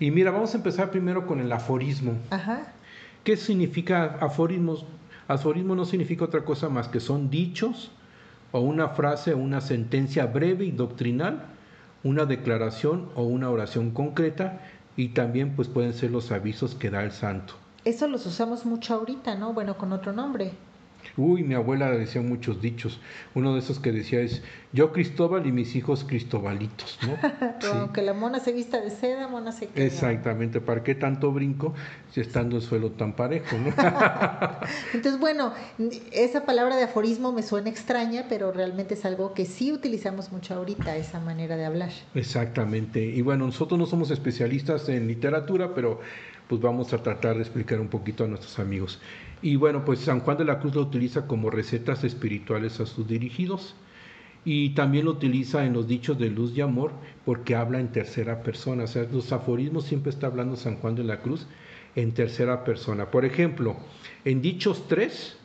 [0.00, 2.14] Y mira, vamos a empezar primero con el aforismo.
[2.30, 2.72] Ajá.
[3.22, 4.86] ¿Qué significa aforismos?
[5.28, 7.92] Aforismo no significa otra cosa más que son dichos
[8.50, 11.46] o una frase o una sentencia breve y doctrinal,
[12.02, 14.60] una declaración o una oración concreta
[14.96, 17.54] y también pues pueden ser los avisos que da el santo.
[17.84, 19.52] Eso los usamos mucho ahorita, ¿no?
[19.52, 20.52] Bueno, con otro nombre.
[21.16, 23.00] Uy, mi abuela decía muchos dichos.
[23.34, 27.16] Uno de esos que decía es, yo Cristóbal y mis hijos Cristobalitos, ¿no?
[27.60, 27.68] Sí.
[27.72, 29.84] Aunque la mona se vista de seda, mona se queda.
[29.84, 31.74] Exactamente, ¿para qué tanto brinco
[32.10, 33.68] si estando el suelo tan parejo, no?
[34.92, 35.52] Entonces, bueno,
[36.12, 40.54] esa palabra de aforismo me suena extraña, pero realmente es algo que sí utilizamos mucho
[40.54, 41.90] ahorita, esa manera de hablar.
[42.14, 43.00] Exactamente.
[43.04, 46.00] Y bueno, nosotros no somos especialistas en literatura, pero
[46.48, 49.00] pues vamos a tratar de explicar un poquito a nuestros amigos.
[49.44, 53.06] Y bueno, pues San Juan de la Cruz lo utiliza como recetas espirituales a sus
[53.06, 53.74] dirigidos
[54.42, 56.92] y también lo utiliza en los dichos de luz y amor
[57.26, 58.84] porque habla en tercera persona.
[58.84, 61.46] O sea, los aforismos siempre está hablando San Juan de la Cruz
[61.94, 63.10] en tercera persona.
[63.10, 63.76] Por ejemplo,
[64.24, 65.36] en dichos 3,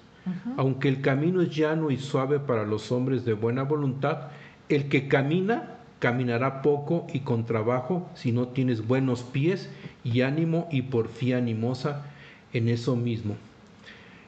[0.55, 4.29] aunque el camino es llano y suave para los hombres de buena voluntad,
[4.69, 9.69] el que camina caminará poco y con trabajo si no tienes buenos pies
[10.05, 12.05] y ánimo y porfía animosa
[12.53, 13.35] en eso mismo.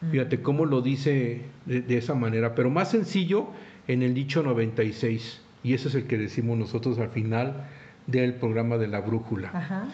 [0.09, 3.49] Fíjate cómo lo dice de, de, esa manera, pero más sencillo
[3.87, 7.67] en el dicho 96, y ese es el que decimos nosotros al final
[8.07, 9.51] del programa de la brújula.
[9.53, 9.85] Ajá.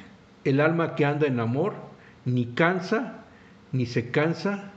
[0.45, 1.73] El alma que anda en amor
[2.23, 3.25] ni cansa,
[3.71, 4.71] ni se cansa,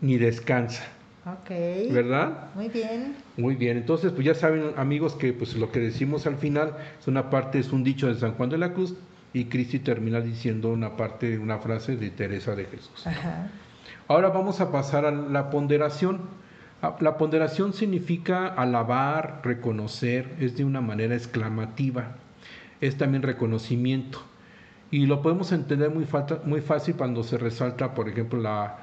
[0.00, 0.84] ni descansa.
[1.26, 1.50] Ok.
[1.92, 2.48] ¿Verdad?
[2.54, 3.14] Muy bien.
[3.36, 7.06] Muy bien, entonces pues ya saben amigos que pues lo que decimos al final es
[7.06, 8.94] una parte, es un dicho de San Juan de la Cruz
[9.32, 13.06] y Cristi termina diciendo una parte, una frase de Teresa de Jesús.
[13.06, 13.50] Ajá.
[14.10, 16.22] Ahora vamos a pasar a la ponderación.
[16.82, 22.16] Ah, La ponderación significa alabar, reconocer, es de una manera exclamativa,
[22.80, 24.18] es también reconocimiento.
[24.90, 26.06] Y lo podemos entender muy,
[26.60, 28.78] fácil cuando se resalta, por ejemplo, la,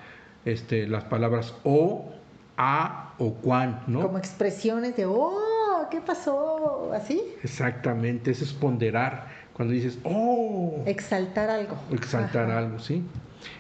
[0.46, 2.14] este, las palabras o,
[2.56, 4.04] a o cuán, ¿no?
[4.04, 6.94] Como expresiones de, oh, ¿qué pasó?
[6.94, 7.22] ¿Así?
[7.44, 9.28] Exactamente, eso es ponderar.
[9.58, 11.76] Cuando dices, oh, Exaltar algo.
[11.92, 12.60] exaltar Ajá.
[12.60, 13.04] algo, ¿sí?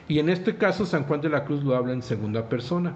[0.08, 2.94] Y en este caso San Juan de la Cruz lo habla en segunda persona.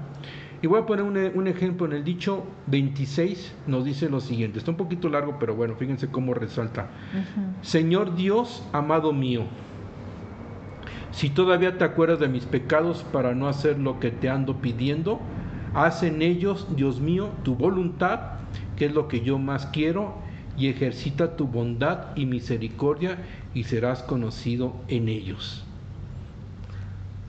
[0.62, 4.60] Y voy a poner un, un ejemplo en el dicho 26, nos dice lo siguiente,
[4.60, 6.86] está un poquito largo, pero bueno, fíjense cómo resalta.
[7.64, 9.46] Señor Dios, amado mío,
[11.12, 15.20] si todavía te acuerdas de mis pecados para no hacer lo que te ando pidiendo,
[15.74, 18.20] haz en ellos, Dios mío, tu voluntad,
[18.76, 20.14] que es lo que yo más quiero,
[20.58, 23.18] y ejercita tu bondad y misericordia
[23.54, 25.64] y serás conocido en ellos.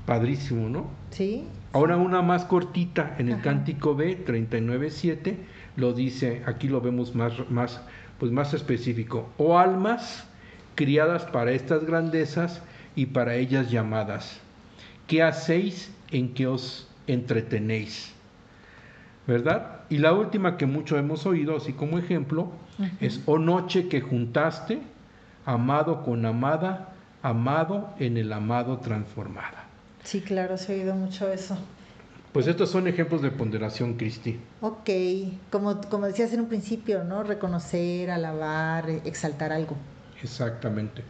[0.07, 0.91] Padrísimo, ¿no?
[1.11, 1.45] Sí.
[1.73, 3.43] Ahora una más cortita en el Ajá.
[3.43, 5.37] cántico B 39.7
[5.77, 7.81] lo dice, aquí lo vemos más, más,
[8.19, 9.31] pues más específico.
[9.39, 10.27] Oh almas
[10.75, 12.63] criadas para estas grandezas
[12.95, 14.41] y para ellas llamadas,
[15.07, 18.13] ¿qué hacéis en que os entretenéis?
[19.27, 19.82] ¿Verdad?
[19.93, 22.51] Y la última que mucho hemos oído, así como ejemplo,
[22.99, 24.81] es, oh noche que juntaste,
[25.45, 29.67] amado con amada, amado en el amado transformada.
[30.03, 31.59] Sí, claro, se ha oído mucho eso.
[32.33, 34.41] Pues estos son ejemplos de ponderación, Cristi.
[34.63, 34.89] Ok,
[35.51, 37.23] como, como decías en un principio, ¿no?
[37.23, 39.77] Reconocer, alabar, exaltar algo.
[40.23, 41.03] Exactamente.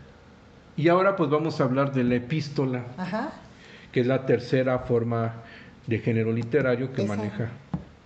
[0.77, 3.31] Y ahora pues vamos a hablar de la epístola, Ajá.
[3.93, 5.35] que es la tercera forma
[5.87, 7.15] de género literario que Esa.
[7.17, 7.51] maneja.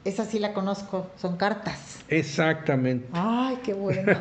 [0.07, 1.99] Esa sí la conozco, son cartas.
[2.09, 3.09] Exactamente.
[3.13, 4.13] Ay, qué bueno.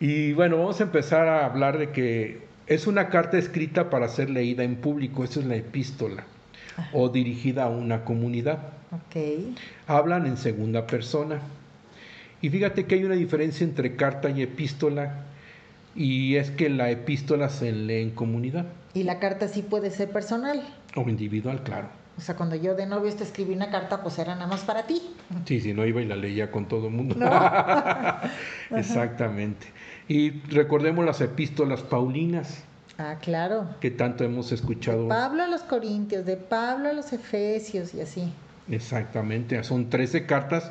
[0.00, 4.30] Y bueno, vamos a empezar a hablar de que es una carta escrita para ser
[4.30, 6.24] leída en público, esa es la epístola.
[6.92, 8.58] o dirigida a una comunidad.
[8.90, 9.54] Ok.
[9.86, 11.38] Hablan en segunda persona.
[12.40, 15.22] Y fíjate que hay una diferencia entre carta y epístola,
[15.94, 18.64] y es que la epístola se lee en comunidad.
[18.94, 20.64] Y la carta sí puede ser personal.
[20.96, 22.01] O individual, claro.
[22.18, 24.82] O sea, cuando yo de novio te escribí una carta, pues era nada más para
[24.84, 25.00] ti.
[25.46, 27.14] Sí, si no iba y la leía con todo el mundo.
[27.16, 27.26] No.
[28.76, 29.66] Exactamente.
[30.08, 32.64] Y recordemos las epístolas paulinas,
[32.98, 33.66] Ah, claro.
[33.80, 35.04] que tanto hemos escuchado.
[35.04, 38.32] De Pablo a los Corintios, de Pablo a los Efesios y así.
[38.70, 40.70] Exactamente, son 13 cartas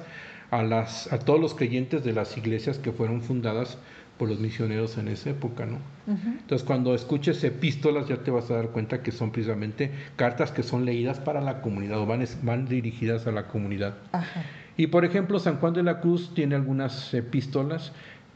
[0.51, 3.77] a, las, a todos los creyentes de las iglesias que fueron fundadas
[4.21, 5.79] por los misioneros en esa época, ¿no?
[6.05, 10.61] Entonces, cuando escuches epístolas ya te vas a dar cuenta que son precisamente cartas que
[10.61, 13.95] son leídas para la comunidad o van, dirigidas a la comunidad.
[14.11, 14.43] Ajá.
[14.77, 17.93] Y por ejemplo, San Juan de la Cruz tiene algunas epístolas,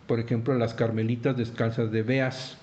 [0.07, 2.57] por ejemplo, las Carmelitas Descalzas de Beas,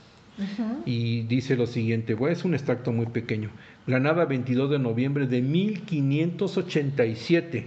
[0.84, 3.50] y dice lo siguiente, bueno, es un extracto muy pequeño.
[3.86, 7.66] Granada, 22 de noviembre de 1587.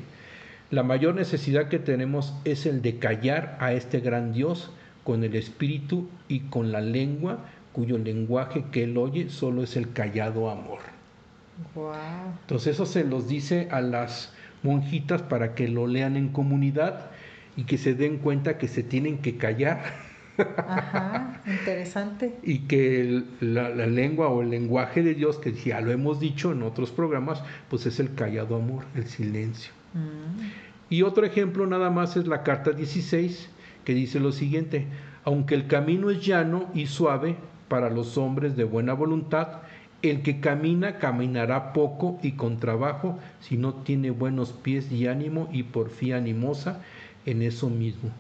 [0.69, 4.69] La mayor necesidad que tenemos es el de callar a este gran Dios
[5.05, 9.93] con el espíritu y con la lengua, cuyo lenguaje que él oye solo es el
[9.93, 10.81] callado amor.
[11.73, 11.93] Wow.
[12.41, 14.33] Entonces eso se los dice a las
[14.63, 17.11] monjitas para que lo lean en comunidad
[17.55, 20.03] y que se den cuenta que se tienen que callar
[20.67, 22.39] Ajá, interesante.
[22.43, 26.19] y que el- la, la lengua o el lenguaje de Dios, que ya lo hemos
[26.19, 29.71] dicho en otros programas, pues es el callado amor, el silencio.
[29.93, 30.51] Mm.
[30.89, 33.49] Y otro ejemplo nada más es la carta 16,
[33.85, 34.87] que dice lo siguiente,
[35.23, 37.35] aunque el camino es llano y suave
[37.67, 39.61] para los hombres de buena voluntad,
[40.01, 45.49] el que camina caminará poco y con trabajo si no tiene buenos pies y ánimo
[45.51, 46.81] y porfía animosa
[47.25, 48.11] en eso mismo.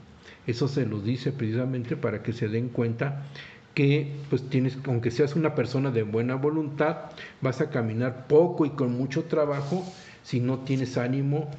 [0.47, 3.25] Eso se los dice precisamente para que se den cuenta
[3.73, 6.97] que pues tienes, aunque seas una persona de buena voluntad,
[7.41, 9.83] vas a caminar poco y con mucho trabajo
[10.23, 11.49] si no tienes ánimo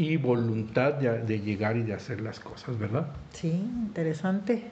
[0.00, 3.08] y voluntad de, de llegar y de hacer las cosas, ¿verdad?
[3.34, 4.62] Sí, interesante.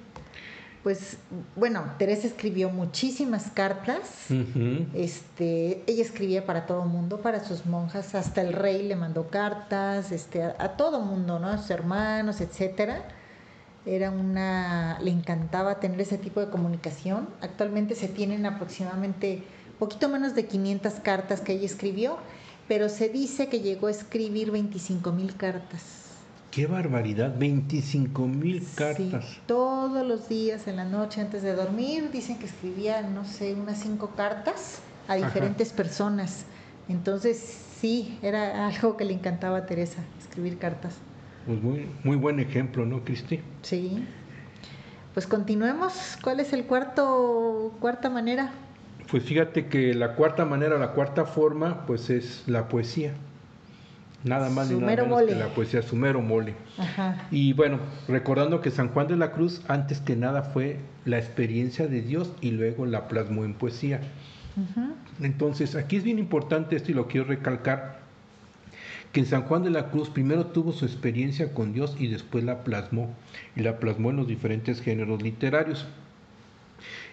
[0.83, 1.19] Pues
[1.55, 4.29] bueno, Teresa escribió muchísimas cartas.
[4.95, 9.29] Este, ella escribía para todo el mundo, para sus monjas, hasta el rey le mandó
[9.29, 11.49] cartas, este, a, a todo mundo, ¿no?
[11.49, 13.03] A sus hermanos, etcétera.
[13.85, 17.29] Era una, le encantaba tener ese tipo de comunicación.
[17.43, 19.43] Actualmente se tienen aproximadamente
[19.79, 22.17] poquito menos de 500 cartas que ella escribió,
[22.69, 25.83] pero se dice que llegó a escribir 25 mil cartas.
[26.51, 27.35] ¡Qué barbaridad!
[27.39, 29.25] 25 mil Sí, cartas.
[29.47, 33.79] todos los días en la noche antes de dormir dicen que escribía, no sé, unas
[33.81, 35.27] cinco cartas a Ajá.
[35.27, 36.45] diferentes personas.
[36.89, 37.39] Entonces,
[37.81, 40.95] sí, era algo que le encantaba a Teresa, escribir cartas.
[41.47, 43.41] Pues muy, muy buen ejemplo, ¿no, Cristi?
[43.63, 44.05] Sí.
[45.15, 46.17] Pues continuemos.
[46.23, 48.53] ¿Cuál es el cuarto cuarta manera?
[49.11, 53.15] Pues fíjate que la cuarta manera, la cuarta forma, pues es la poesía.
[54.25, 56.55] Nada más ni Su nada menos que la poesía, su mero mole.
[56.77, 57.29] Ajá.
[57.31, 57.79] Y bueno,
[58.09, 62.33] recordando que San Juan de la Cruz antes que nada fue la experiencia de Dios
[62.41, 64.01] y luego la plasmó en poesía.
[65.21, 68.01] Entonces, aquí es bien importante esto y lo quiero recalcar,
[69.13, 72.65] que San Juan de la Cruz primero tuvo su experiencia con Dios y después la
[72.65, 73.15] plasmó,
[73.55, 75.87] y la plasmó en los diferentes géneros literarios.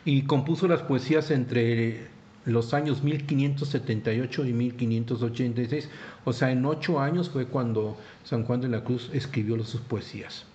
[0.05, 2.07] Y compuso las poesías entre
[2.45, 5.89] los años 1578 y 1586,
[6.23, 10.45] o sea, en ocho años fue cuando San Juan de la Cruz escribió sus poesías.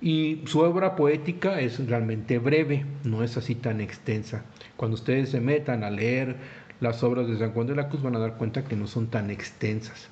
[0.00, 4.44] Y su obra poética es realmente breve, no es así tan extensa.
[4.76, 6.36] Cuando ustedes se metan a leer
[6.80, 9.08] las obras de San Juan de la Cruz van a dar cuenta que no son
[9.08, 10.08] tan extensas.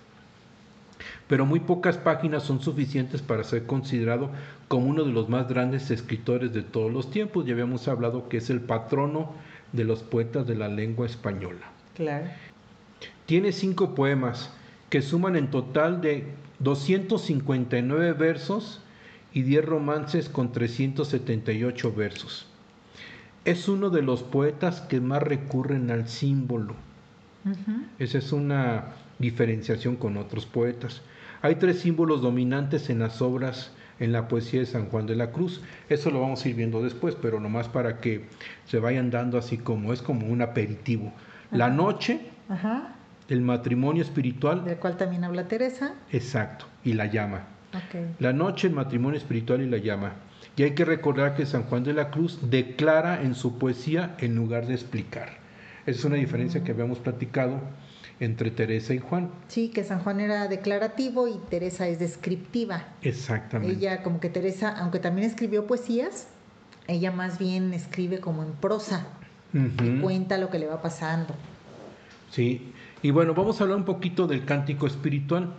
[1.27, 4.31] Pero muy pocas páginas son suficientes para ser considerado
[4.69, 7.47] como uno de los más grandes escritores de todos los tiempos.
[7.47, 9.33] Ya habíamos hablado que es el patrono
[9.73, 11.71] de los poetas de la lengua española.
[11.95, 12.27] Claro.
[13.27, 14.51] Tiene cinco poemas
[14.91, 18.81] que suman en total de 259 versos
[19.33, 22.47] y 10 romances con 378 versos.
[23.45, 26.75] Es uno de los poetas que más recurren al símbolo.
[27.99, 28.87] Esa es una
[29.19, 31.03] diferenciación con otros poetas.
[31.43, 35.31] Hay tres símbolos dominantes en las obras, en la poesía de San Juan de la
[35.31, 35.61] Cruz.
[35.89, 38.27] Eso lo vamos a ir viendo después, pero nomás para que
[38.67, 41.13] se vayan dando así como es como un aperitivo.
[41.51, 42.95] La noche, Ajá.
[43.29, 45.95] el matrimonio espiritual, Del cual también habla Teresa.
[46.13, 47.45] exacto, y la llama.
[48.19, 50.13] La noche, el matrimonio espiritual y la llama.
[50.57, 54.35] Y hay que recordar que San Juan de la Cruz declara en su poesía en
[54.35, 55.37] lugar de explicar.
[55.87, 57.61] Esa es una diferencia que habíamos platicado
[58.21, 59.31] entre Teresa y Juan.
[59.49, 62.85] Sí, que San Juan era declarativo y Teresa es descriptiva.
[63.03, 63.77] Exactamente.
[63.77, 66.29] Ella, como que Teresa, aunque también escribió poesías,
[66.89, 69.07] ella más bien escribe como en prosa,
[69.55, 70.01] Ujú.
[70.03, 71.35] cuenta lo que le va pasando.
[72.31, 75.55] Sí, Y bueno, vamos a hablar un poquito del cántico espiritual.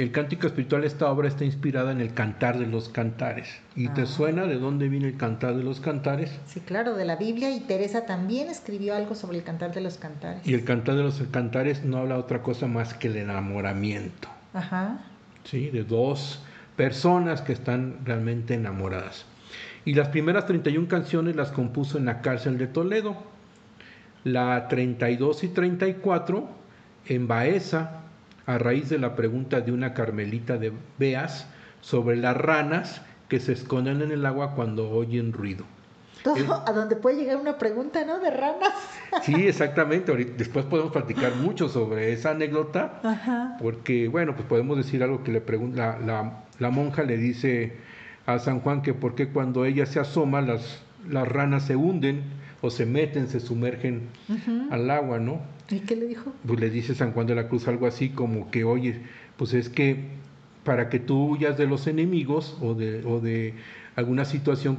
[0.00, 3.60] El cántico espiritual, esta obra está inspirada en el cantar de los cantares.
[3.76, 4.06] ¿Y te Ah.
[4.06, 6.30] suena de dónde viene el cantar de los cantares?
[6.46, 9.98] Sí, claro, de la Biblia y Teresa también escribió algo sobre el cantar de los
[9.98, 10.40] cantares.
[10.46, 15.02] Y el cantar de los cantares no habla otra cosa más que el enamoramiento, Ajá.
[15.44, 15.68] ¿sí?
[15.68, 16.42] De dos
[16.76, 19.26] personas que están realmente enamoradas.
[19.84, 23.18] Y las primeras 31 canciones las compuso en la cárcel de Toledo.
[24.24, 26.48] La 32 y 34
[27.04, 28.00] en Baeza,
[28.46, 31.46] a raíz de la pregunta de una carmelita de Beas
[31.80, 35.64] sobre las ranas que se esconden en el agua cuando oyen ruido.
[36.24, 38.18] Todo El- a donde puede llegar una pregunta, ¿no?
[38.18, 38.72] De ranas.
[39.22, 40.10] Sí, exactamente.
[40.12, 43.56] Ahorita- después podemos platicar mucho sobre esa anécdota, Ajá.
[43.60, 47.72] porque, bueno, pues podemos decir algo que le pregunta, la, la- la monja le dice
[48.26, 52.22] a San Juan que por qué cuando ella se asoma las, las ranas se hunden
[52.60, 54.08] o se meten, se sumergen
[54.70, 55.40] al agua, ¿no?
[55.70, 56.32] ¿Y qué le dijo?
[56.46, 59.00] Pues le dice San Juan de la Cruz algo así como que, oye,
[59.36, 60.04] pues es que
[60.64, 63.54] para que tú huyas de los enemigos o de, o de
[63.96, 64.78] alguna situación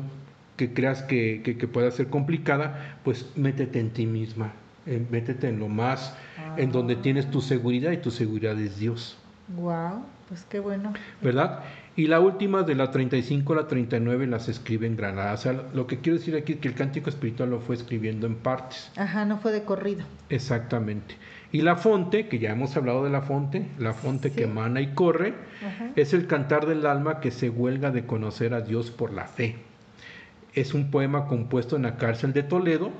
[0.57, 4.53] que creas que, que- que pueda ser complicada, pues métete en ti misma,
[4.85, 6.15] eh, métete en lo más,
[6.57, 9.17] en donde tienes tu seguridad y tu seguridad es Dios,
[9.55, 10.93] Wow, pues qué bueno.
[11.21, 11.63] ¿verdad?
[11.97, 15.33] Y la última de la 35 a la 39 las escribe en Granada.
[15.33, 18.27] O sea, lo que quiero decir aquí es que el cántico espiritual lo fue escribiendo
[18.27, 18.89] en partes.
[18.95, 20.05] Ajá, no fue de corrido.
[20.29, 21.15] Exactamente.
[21.51, 24.35] Y la fonte, que ya hemos hablado de la fonte, la fonte Sí.
[24.37, 25.33] que emana y corre,
[25.65, 25.89] Ajá.
[25.97, 29.57] es el cantar del alma que se huelga de conocer a Dios por la fe.
[30.53, 32.91] Es un poema compuesto en la cárcel de Toledo,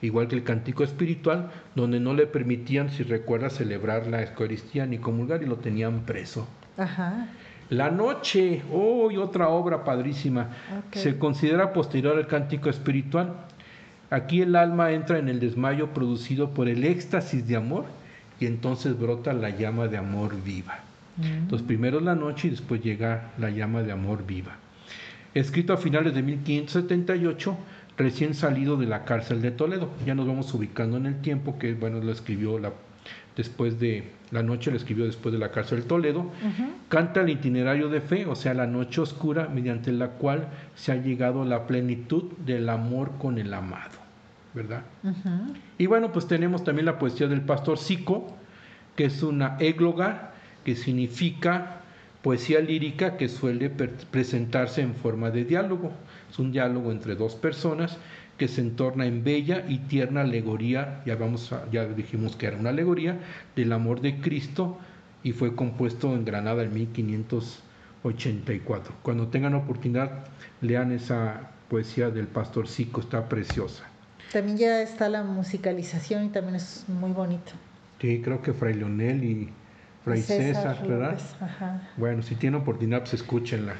[0.00, 4.96] igual que el cántico espiritual, donde no le permitían, si recuerdas, celebrar la Eucaristía ni
[4.96, 6.48] comulgar y lo tenían preso.
[6.78, 7.28] Ajá.
[7.70, 10.48] La noche, oh, y otra obra padrísima,
[10.92, 13.32] se considera posterior al cántico espiritual.
[14.10, 17.84] Aquí el alma entra en el desmayo producido por el éxtasis de amor
[18.40, 20.80] y entonces brota la llama de amor viva.
[21.22, 24.56] Entonces primero es la noche y después llega la llama de amor viva.
[25.34, 27.56] Escrito a finales de 1578,
[27.96, 29.90] recién salido de la cárcel de Toledo.
[30.04, 32.72] Ya nos vamos ubicando en el tiempo que, bueno, lo escribió la,
[33.36, 36.30] después de la noche, lo escribió después de la cárcel de Toledo.
[36.88, 40.96] Canta el itinerario de fe, o sea, la noche oscura, mediante la cual se ha
[40.96, 43.98] llegado a la plenitud del amor con el amado,
[44.54, 44.82] ¿verdad?
[45.78, 48.36] Y bueno, pues tenemos también la poesía del pastor Sico,
[48.96, 50.32] que es una égloga,
[50.64, 51.80] que significa
[52.22, 55.92] poesía lírica que suele presentarse en forma de diálogo.
[56.30, 57.96] Es un diálogo entre dos personas
[58.40, 62.56] que se entorna en bella y tierna alegoría, ya, vamos a- ya dijimos que era
[62.56, 63.18] una alegoría,
[63.54, 64.78] del amor de Cristo
[65.22, 68.94] y fue compuesto en Granada en 1584.
[69.02, 70.24] Cuando tengan oportunidad,
[70.62, 73.84] lean esa poesía del pastor Sico, está preciosa.
[74.32, 77.52] También ya está la musicalización y también es muy bonito.
[78.00, 79.50] Sí, creo que Fray Leonel y
[80.02, 81.10] Fray César, ¿verdad?
[81.10, 81.82] López, Ajá.
[81.98, 83.74] Bueno, si tienen oportunidad, pues escúchenla.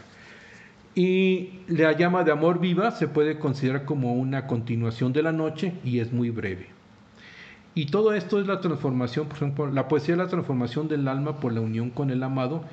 [0.95, 5.73] Y la llama de amor viva se puede considerar como una continuación de la noche
[5.85, 6.69] y es muy breve.
[7.75, 11.39] Y todo esto es la transformación, por ejemplo, la poesía es la transformación del alma
[11.39, 12.65] por la unión con el amado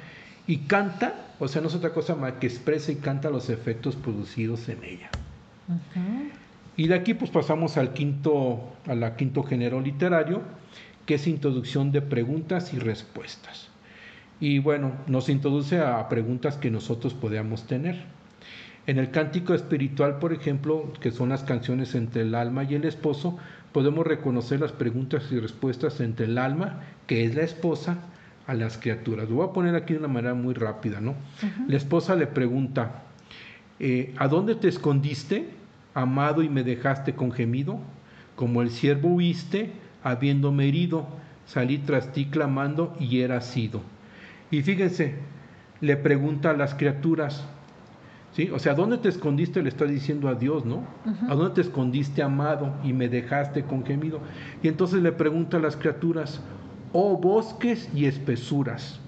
[0.48, 3.96] y canta, o sea, no es otra cosa más que expresa y canta los efectos
[3.96, 5.10] producidos en ella.
[6.76, 10.42] Y de aquí pues pasamos al quinto, a la quinto género literario,
[11.06, 13.67] que es introducción de preguntas y respuestas.
[14.40, 18.06] Y bueno, nos introduce a preguntas que nosotros podamos tener.
[18.86, 22.86] En el cántico espiritual, por ejemplo, que son las canciones entre el alma y el
[22.86, 23.38] esposo,
[23.74, 27.98] podemos reconocer las preguntas y respuestas entre el alma, que es la esposa,
[28.48, 29.30] a las criaturas.
[29.30, 31.16] Lo voy a poner aquí de una manera muy rápida, ¿no?
[31.68, 33.04] La esposa le pregunta,
[33.80, 35.50] eh, ¿a dónde te escondiste,
[35.94, 37.78] amado, y me dejaste con gemido?
[38.38, 39.72] Como el siervo huiste,
[40.02, 41.08] habiéndome herido,
[41.46, 43.82] salí tras ti clamando y era sido.
[44.52, 45.16] Y fíjense,
[45.82, 47.46] le pregunta a las criaturas,
[48.34, 48.50] ¿sí?
[48.52, 49.62] O sea, ¿dónde te escondiste?
[49.62, 50.84] Le está diciendo a Dios, ¿no?
[51.30, 54.22] ¿A dónde te escondiste, amado, y me dejaste con gemido?
[54.64, 56.42] Y entonces le pregunta a las criaturas,
[56.94, 59.00] oh bosques y espesuras,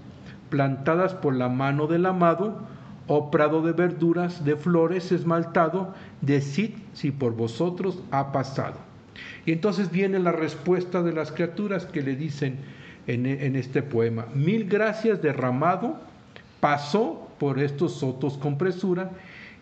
[0.50, 2.68] plantadas por la mano del amado,
[3.08, 8.76] oh prado de verduras, de flores esmaltado, decid si por vosotros ha pasado.
[9.46, 12.58] Y entonces viene la respuesta de las criaturas que le dicen
[13.14, 16.00] en, en este poema, mil gracias derramado,
[16.60, 19.12] pasó por estos sotos con presura,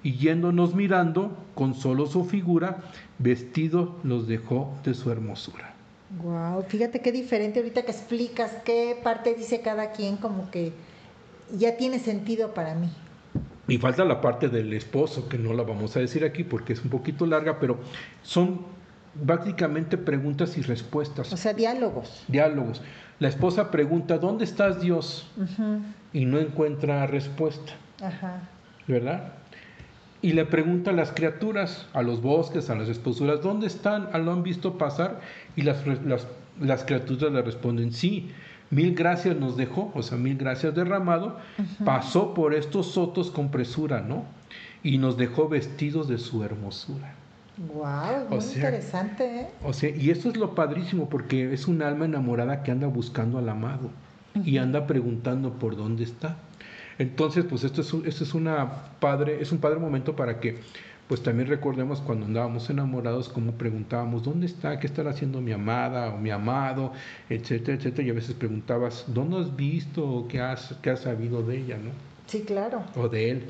[0.04, 2.78] y yéndonos mirando, con solo su figura,
[3.20, 5.74] vestido los dejó de su hermosura.
[6.22, 10.72] Wow, fíjate qué diferente ahorita que explicas qué parte dice cada quien, como que
[11.58, 12.90] ya tiene sentido para mí.
[13.68, 16.84] Y falta la parte del esposo, que no la vamos a decir aquí porque es
[16.84, 17.78] un poquito larga, pero
[18.24, 18.62] son
[19.14, 21.34] básicamente preguntas y respuestas.
[21.34, 22.24] O sea, diálogos.
[22.28, 22.82] Diálogos.
[23.20, 25.28] La esposa pregunta, ¿dónde estás Dios?
[26.14, 27.74] Y no encuentra respuesta.
[28.02, 28.42] Ajá.
[28.88, 29.34] ¿Verdad?
[30.22, 34.10] Y le pregunta a las criaturas, a los bosques, a las esposuras, ¿dónde están?
[34.24, 35.20] ¿Lo han visto pasar?
[35.56, 36.28] Y las, las,
[36.60, 38.32] las criaturas le responden, sí,
[38.70, 41.38] mil gracias nos dejó, o sea, mil gracias derramado,
[41.86, 44.26] pasó por estos sotos con presura, ¿no?
[44.84, 47.16] Y nos dejó vestidos de su hermosura.
[47.58, 49.48] Wow, muy interesante, ¿eh?
[49.64, 53.40] O sea, y eso es lo padrísimo, porque es un alma enamorada que anda buscando
[53.40, 53.90] al amado
[54.46, 56.38] y anda preguntando por dónde está.
[57.00, 60.60] Entonces, pues esto es, esto es una padre, es un padre momento para que
[61.08, 64.78] pues también recordemos cuando andábamos enamorados, como preguntábamos, ¿dónde está?
[64.78, 66.92] ¿Qué estará haciendo mi amada o mi amado?
[67.30, 68.08] Etcétera, etcétera.
[68.08, 71.78] Y a veces preguntabas, ¿dónde has visto o qué has, qué has sabido de ella,
[71.78, 71.92] no?
[72.26, 72.84] Sí, claro.
[72.98, 73.46] O de él.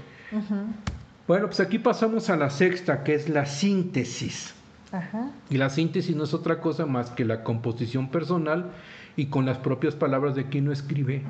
[1.28, 4.54] Bueno, pues aquí pasamos a la sexta, que es la síntesis.
[4.92, 5.32] Ajá.
[5.50, 8.72] Y la síntesis no es otra cosa más que la composición personal
[9.18, 11.24] y con las propias palabras de quien lo escribe,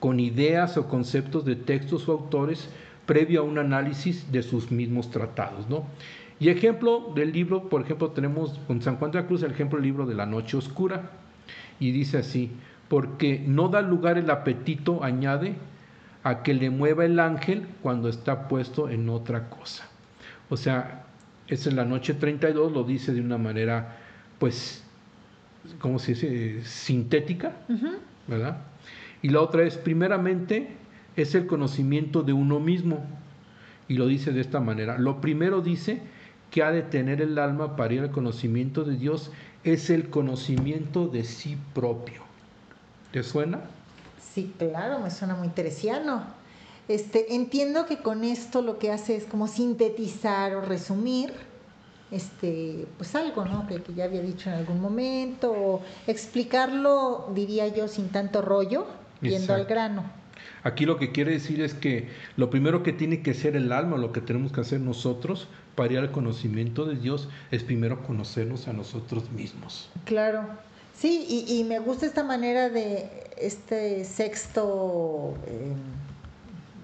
[0.00, 2.68] con ideas o conceptos de textos o autores
[3.06, 5.84] previo a un análisis de sus mismos tratados, ¿no?
[6.40, 9.78] Y ejemplo del libro, por ejemplo, tenemos con San Juan de la Cruz el ejemplo
[9.78, 11.10] del libro de la noche oscura,
[11.78, 12.50] y dice así,
[12.88, 15.54] porque no da lugar el apetito, añade,
[16.24, 19.86] a que le mueva el ángel cuando está puesto en otra cosa.
[20.48, 21.04] O sea,
[21.46, 23.98] es en la noche 32, lo dice de una manera,
[24.38, 24.82] pues,
[25.78, 26.64] ¿cómo se dice?
[26.64, 27.52] Sintética,
[28.26, 28.58] ¿verdad?
[29.20, 30.76] Y la otra es, primeramente,
[31.16, 33.04] es el conocimiento de uno mismo.
[33.86, 34.98] Y lo dice de esta manera.
[34.98, 36.00] Lo primero dice
[36.50, 39.30] que ha de tener el alma para ir al conocimiento de Dios
[39.62, 42.22] es el conocimiento de sí propio.
[43.12, 43.60] ¿Te suena?
[44.32, 46.24] Sí, claro, me suena muy teresiano.
[46.88, 51.32] Este, entiendo que con esto lo que hace es como sintetizar o resumir
[52.10, 53.66] este, pues algo, ¿no?
[53.66, 58.86] Que, que ya había dicho en algún momento, o explicarlo, diría yo, sin tanto rollo,
[59.20, 60.04] yendo al grano.
[60.62, 63.96] Aquí lo que quiere decir es que lo primero que tiene que ser el alma,
[63.96, 68.68] lo que tenemos que hacer nosotros para ir al conocimiento de Dios, es primero conocernos
[68.68, 69.90] a nosotros mismos.
[70.04, 70.42] Claro.
[70.96, 75.72] Sí, y, y me gusta esta manera de este sexto, eh,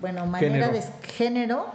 [0.00, 0.72] bueno, manera Género.
[0.72, 0.82] de
[1.12, 1.66] género,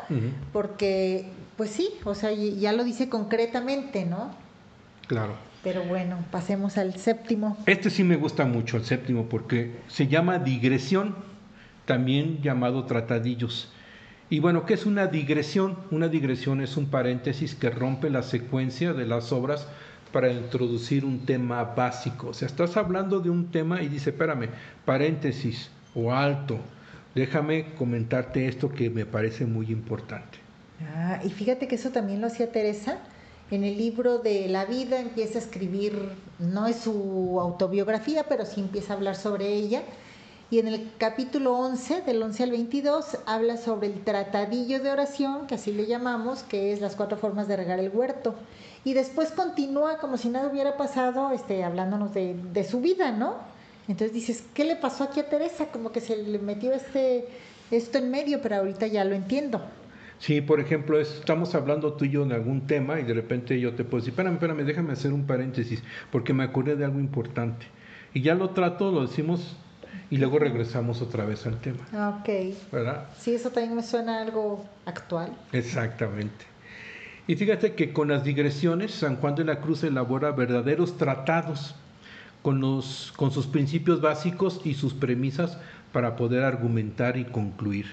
[0.52, 1.28] porque,
[1.58, 4.32] pues sí, o sea, ya lo dice concretamente, ¿no?
[5.08, 5.36] Claro.
[5.64, 7.58] Pero bueno, pasemos al séptimo.
[7.66, 11.16] Este sí me gusta mucho, el séptimo, porque se llama digresión,
[11.86, 13.72] también llamado tratadillos.
[14.30, 15.78] Y bueno, ¿qué es una digresión?
[15.92, 19.68] Una digresión es un paréntesis que rompe la secuencia de las obras
[20.16, 22.30] para introducir un tema básico.
[22.30, 24.48] O sea, estás hablando de un tema y dice, espérame,
[24.86, 26.58] paréntesis o alto,
[27.14, 30.38] déjame comentarte esto que me parece muy importante.
[30.96, 33.00] Ah, y fíjate que eso también lo hacía Teresa.
[33.52, 38.62] En el libro de la vida empieza a escribir, no es su autobiografía, pero sí
[38.62, 39.84] empieza a hablar sobre ella.
[40.56, 45.48] Y en el capítulo 11, del 11 al 22, habla sobre el tratadillo de oración,
[45.48, 48.36] que así le llamamos, que es las cuatro formas de regar el huerto.
[48.86, 53.36] Y después continúa como si nada hubiera pasado, este, hablándonos de, de su vida, ¿no?
[53.90, 55.66] Entonces dices, ¿qué le pasó aquí a Teresa?
[55.74, 57.28] Como que se le metió este,
[57.70, 59.60] esto en medio, pero ahorita ya lo entiendo.
[60.20, 63.60] Sí, por ejemplo, es- estamos hablando tú y yo de algún tema y de repente
[63.60, 65.84] yo te puedo decir, espérame, espérame, déjame hacer un paréntesis,
[66.14, 67.66] porque me acordé de algo importante.
[68.14, 69.58] Y ya lo trato, lo decimos
[70.16, 71.84] y luego regresamos otra vez al tema,
[72.22, 72.30] Ok.
[72.72, 73.10] ¿verdad?
[73.20, 75.34] Sí, eso también me suena algo actual.
[75.52, 76.46] Exactamente.
[77.28, 81.76] Y fíjate que con las digresiones, San Juan de la Cruz elabora verdaderos tratados
[82.44, 85.58] con, los, con sus principios básicos y sus premisas
[85.92, 87.88] para poder argumentar y concluir.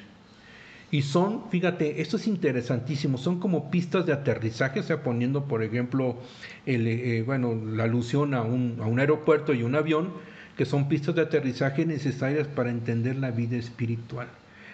[0.93, 5.65] Y son, fíjate, esto es interesantísimo, son como pistas de aterrizaje, o sea, poniendo, por
[5.65, 6.19] ejemplo,
[6.67, 10.11] el, eh, bueno, la alusión a un, a un aeropuerto y un avión,
[10.57, 14.29] que son pistas de aterrizaje necesarias para entender la vida espiritual.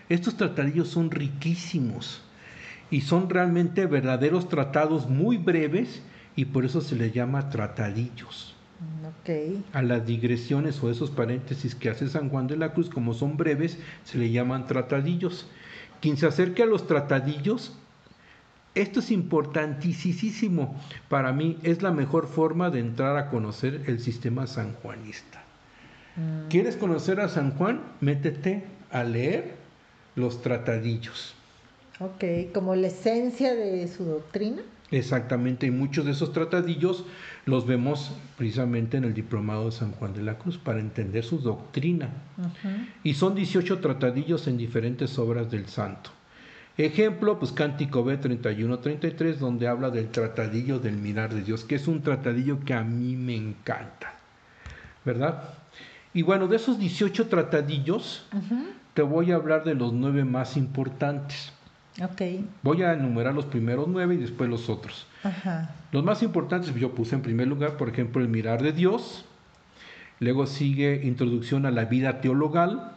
[0.09, 2.23] Estos tratadillos son riquísimos
[2.91, 6.03] y son realmente verdaderos tratados muy breves
[6.37, 8.55] y por eso se les llama tratadillos
[9.73, 13.37] a las digresiones o esos paréntesis que hace San Juan de la Cruz, como son
[13.37, 15.47] breves, se le llaman tratadillos.
[16.01, 17.77] Quien se acerque a los tratadillos,
[18.75, 24.47] esto es importantísimo para mí, es la mejor forma de entrar a conocer el sistema
[24.47, 25.43] sanjuanista.
[26.49, 27.81] ¿Quieres conocer a San Juan?
[28.01, 29.55] Métete a leer
[30.17, 31.35] los tratadillos.
[32.01, 34.63] Ok, como la esencia de su doctrina.
[34.91, 37.05] Exactamente, y muchos de esos tratadillos
[37.45, 41.41] los vemos precisamente en el Diplomado de San Juan de la Cruz para entender su
[41.41, 42.09] doctrina.
[43.05, 46.11] Y son 18 tratadillos en diferentes obras del santo.
[46.79, 51.89] Ejemplo, pues Cántico B 31-33, donde habla del tratadillo del mirar de Dios, que es
[51.89, 54.15] un tratadillo que a mí me encanta,
[55.05, 55.55] ¿verdad?
[56.19, 58.27] Y bueno, de esos 18 tratadillos,
[58.93, 61.53] te voy a hablar de los nueve más importantes.
[62.03, 62.23] Ok.
[62.65, 65.07] Voy a enumerar los primeros nueve y después los otros.
[65.23, 65.71] Ajá.
[65.93, 69.27] Los más importantes yo puse en primer lugar, por ejemplo, el mirar de Dios.
[70.19, 72.95] Luego sigue introducción a la vida teologal.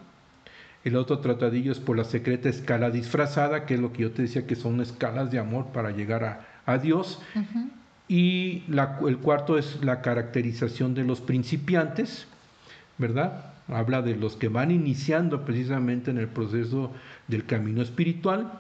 [0.84, 4.24] El otro tratadillo es por la secreta escala disfrazada, que es lo que yo te
[4.24, 7.22] decía que son escalas de amor para llegar a, a Dios.
[8.08, 12.26] Y la- el cuarto es la caracterización de los principiantes,
[12.98, 13.54] ¿verdad?
[13.68, 16.92] Habla de los que van iniciando precisamente en el proceso
[17.28, 18.52] del camino espiritual.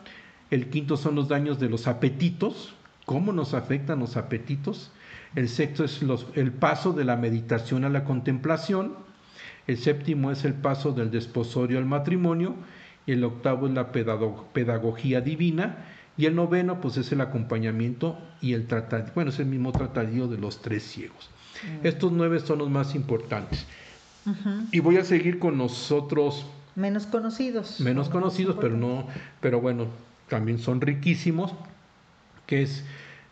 [0.49, 2.73] El quinto son los daños de los apetitos,
[3.05, 4.91] cómo nos afectan los apetitos.
[5.35, 8.95] El sexto es los- el paso de la meditación a la contemplación.
[9.67, 12.55] El séptimo es el paso del desposorio al matrimonio.
[13.05, 15.77] Y el octavo es la pedago- pedagogía divina.
[16.17, 19.05] Y el noveno, pues es el acompañamiento y el tratado.
[19.15, 21.29] Bueno, es el mismo tratadillo de los tres ciegos.
[21.83, 23.65] Estos nueve son los más importantes.
[24.71, 26.45] Y voy a seguir con los otros
[26.75, 27.79] Menos conocidos.
[27.81, 29.07] menos conocidos, pero no,
[29.41, 29.87] pero bueno,
[30.29, 31.53] también son riquísimos,
[32.45, 32.85] que es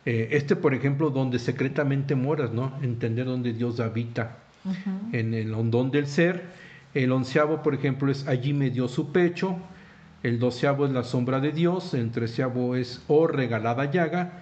[0.05, 2.73] eh, este, por ejemplo, donde secretamente moras, ¿no?
[2.81, 4.37] Entender dónde Dios habita
[5.11, 6.47] en el hondón del ser.
[6.93, 9.57] El onceavo, por ejemplo, es allí me dio su pecho.
[10.23, 11.93] El doceavo es la sombra de Dios.
[11.93, 14.41] El treceavo es oh regalada llaga.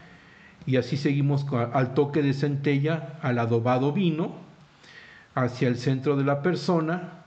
[0.65, 4.35] Y así seguimos al toque de centella, al adobado vino,
[5.37, 7.23] hacia el centro de la persona,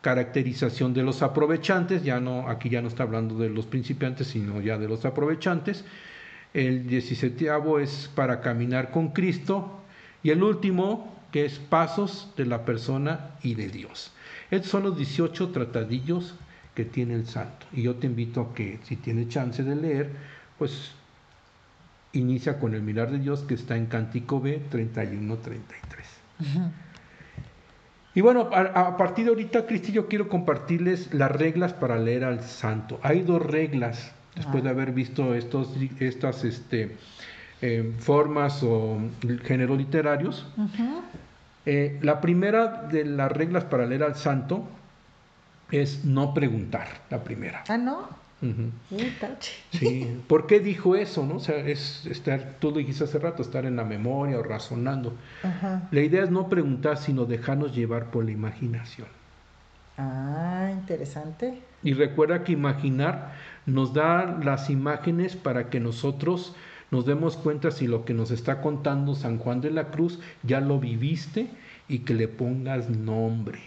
[0.00, 4.60] caracterización de los aprovechantes, ya no, aquí ya no está hablando de los principiantes, sino
[4.60, 5.84] ya de los aprovechantes.
[6.54, 9.82] El diecisetiavo es para caminar con Cristo.
[10.22, 14.12] Y el último, que es pasos de la persona y de Dios.
[14.52, 16.36] Estos son los 18 tratadillos
[16.76, 17.66] que tiene el santo.
[17.72, 20.12] Y yo te invito a que, si tienes chance de leer,
[20.58, 20.92] pues
[22.12, 25.58] inicia con el mirar de Dios que está en Cántico B 31-33.
[28.18, 32.40] Y bueno, a, partir de ahorita, Cristi, yo quiero compartirles las reglas para leer al
[32.40, 32.98] santo.
[33.04, 36.96] Hay dos reglas, después de haber visto estos, estas este,
[37.62, 38.98] eh, formas o
[39.44, 40.48] géneros literarios.
[41.64, 44.66] Eh, la primera de las reglas para leer al santo
[45.70, 47.62] es no preguntar, la primera.
[47.68, 48.08] Ah, no.
[49.70, 51.26] Sí, ¿por qué dijo eso?
[51.26, 51.36] No?
[51.36, 55.16] O sea, es estar, tú lo dijiste hace rato, estar en la memoria o razonando.
[55.42, 55.88] Ajá.
[55.90, 59.08] La idea es no preguntar, sino dejarnos llevar por la imaginación.
[59.96, 61.60] Ah, interesante.
[61.82, 63.34] Y recuerda que imaginar
[63.66, 66.54] nos da las imágenes para que nosotros
[66.90, 70.60] nos demos cuenta si lo que nos está contando San Juan de la Cruz ya
[70.60, 71.50] lo viviste
[71.88, 73.60] y que le pongas nombre.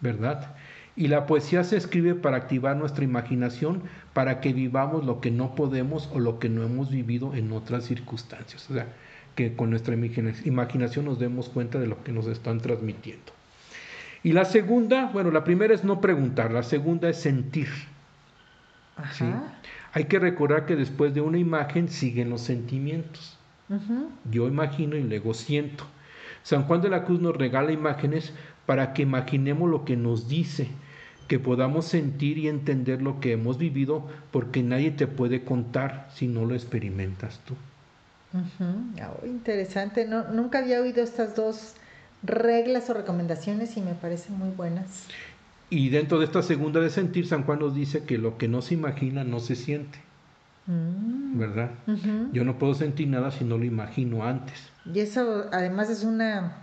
[0.00, 0.54] ¿verdad?
[0.96, 3.82] Y la poesía se escribe para activar nuestra imaginación,
[4.12, 7.84] para que vivamos lo que no podemos o lo que no hemos vivido en otras
[7.84, 8.70] circunstancias.
[8.70, 8.86] O sea,
[9.34, 13.32] que con nuestra imagina- imaginación nos demos cuenta de lo que nos están transmitiendo.
[14.22, 17.68] Y la segunda, bueno, la primera es no preguntar, la segunda es sentir.
[19.12, 19.24] ¿sí?
[19.92, 23.36] Hay que recordar que después de una imagen siguen los sentimientos.
[24.30, 25.84] Yo imagino y luego siento.
[26.44, 28.32] San Juan de la Cruz nos regala imágenes
[28.66, 30.68] para que imaginemos lo que nos dice,
[31.28, 36.26] que podamos sentir y entender lo que hemos vivido, porque nadie te puede contar si
[36.26, 37.54] no lo experimentas tú.
[38.32, 39.00] Ujú.
[39.00, 40.06] Ah, oh, interesante.
[40.06, 41.74] No, nunca había oído estas dos
[42.22, 45.06] reglas o recomendaciones y me parecen muy buenas.
[45.70, 48.62] Y dentro de esta segunda de sentir, San Juan nos dice que lo que no
[48.62, 49.98] se imagina no se siente,
[50.66, 51.38] Mm.
[51.38, 51.72] ¿verdad?
[51.86, 52.30] Ujú.
[52.32, 54.54] Yo no puedo sentir nada si no lo imagino antes.
[54.92, 56.56] Y eso además es una,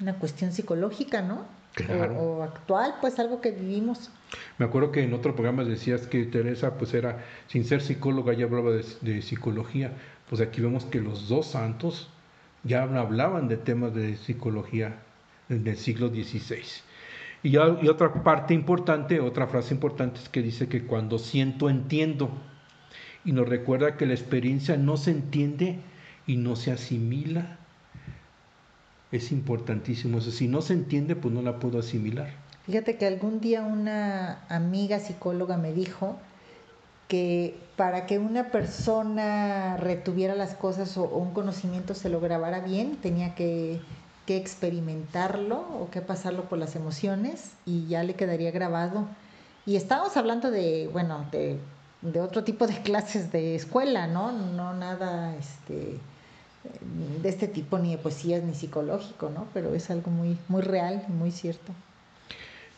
[0.00, 1.44] una cuestión psicológica, ¿no?
[1.76, 2.14] Claro.
[2.18, 4.10] O, o actual, pues algo que vivimos.
[4.58, 8.46] Me acuerdo que en otro programa decías que Teresa, pues era, sin ser psicóloga, ya
[8.46, 9.92] hablaba de, de psicología.
[10.28, 12.10] Pues aquí vemos que los dos santos
[12.64, 15.02] ya hablaban de temas de psicología
[15.48, 16.82] en el siglo XVI.
[17.42, 21.68] Y, ya- y otra parte importante, otra frase importante es que dice que cuando siento,
[21.70, 22.30] entiendo.
[23.24, 25.80] Y nos recuerda que la experiencia no se entiende
[26.26, 27.58] y no se asimila.
[29.12, 30.30] Es importantísimo eso.
[30.30, 32.30] Si no se entiende, pues no la puedo asimilar.
[32.66, 36.16] Fíjate que algún día una amiga psicóloga me dijo
[37.06, 42.96] que para que una persona retuviera las cosas o, un conocimiento se lo grabara bien,
[42.96, 43.80] tenía que,
[44.26, 49.06] que experimentarlo o que pasarlo por las emociones y ya le quedaría grabado.
[49.64, 51.58] Y estábamos hablando de, bueno, de,
[52.02, 54.32] de otro tipo de clases de escuela, ¿no?
[54.32, 56.00] No nada este,
[57.22, 59.46] de este tipo, ni de poesías, ni psicológico, ¿no?
[59.54, 61.72] Pero es algo muy, muy real y muy cierto.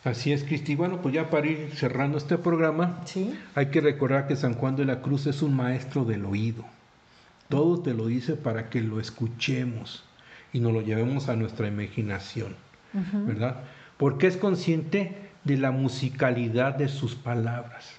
[0.03, 0.75] Así es, Cristi.
[0.75, 3.37] Bueno, pues ya para ir cerrando este programa, Sí.
[3.55, 6.63] hay que recordar que San Juan de la Cruz es un maestro del oído.
[7.49, 10.03] Todo te lo dice para que lo escuchemos
[10.53, 12.55] y nos lo llevemos a nuestra imaginación,
[12.93, 13.57] ¿verdad?
[13.97, 17.98] Porque es consciente de la musicalidad de sus palabras.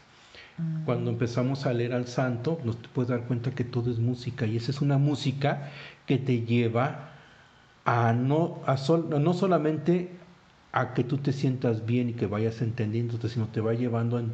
[0.84, 4.46] Cuando empezamos a leer al santo, nos te puedes dar cuenta que todo es música
[4.46, 5.70] y esa es una música
[6.06, 7.10] que te lleva
[7.84, 10.10] a no, a sol- no solamente
[10.72, 14.32] a que tú te sientas bien y que vayas entendiéndote, sino te va llevando en-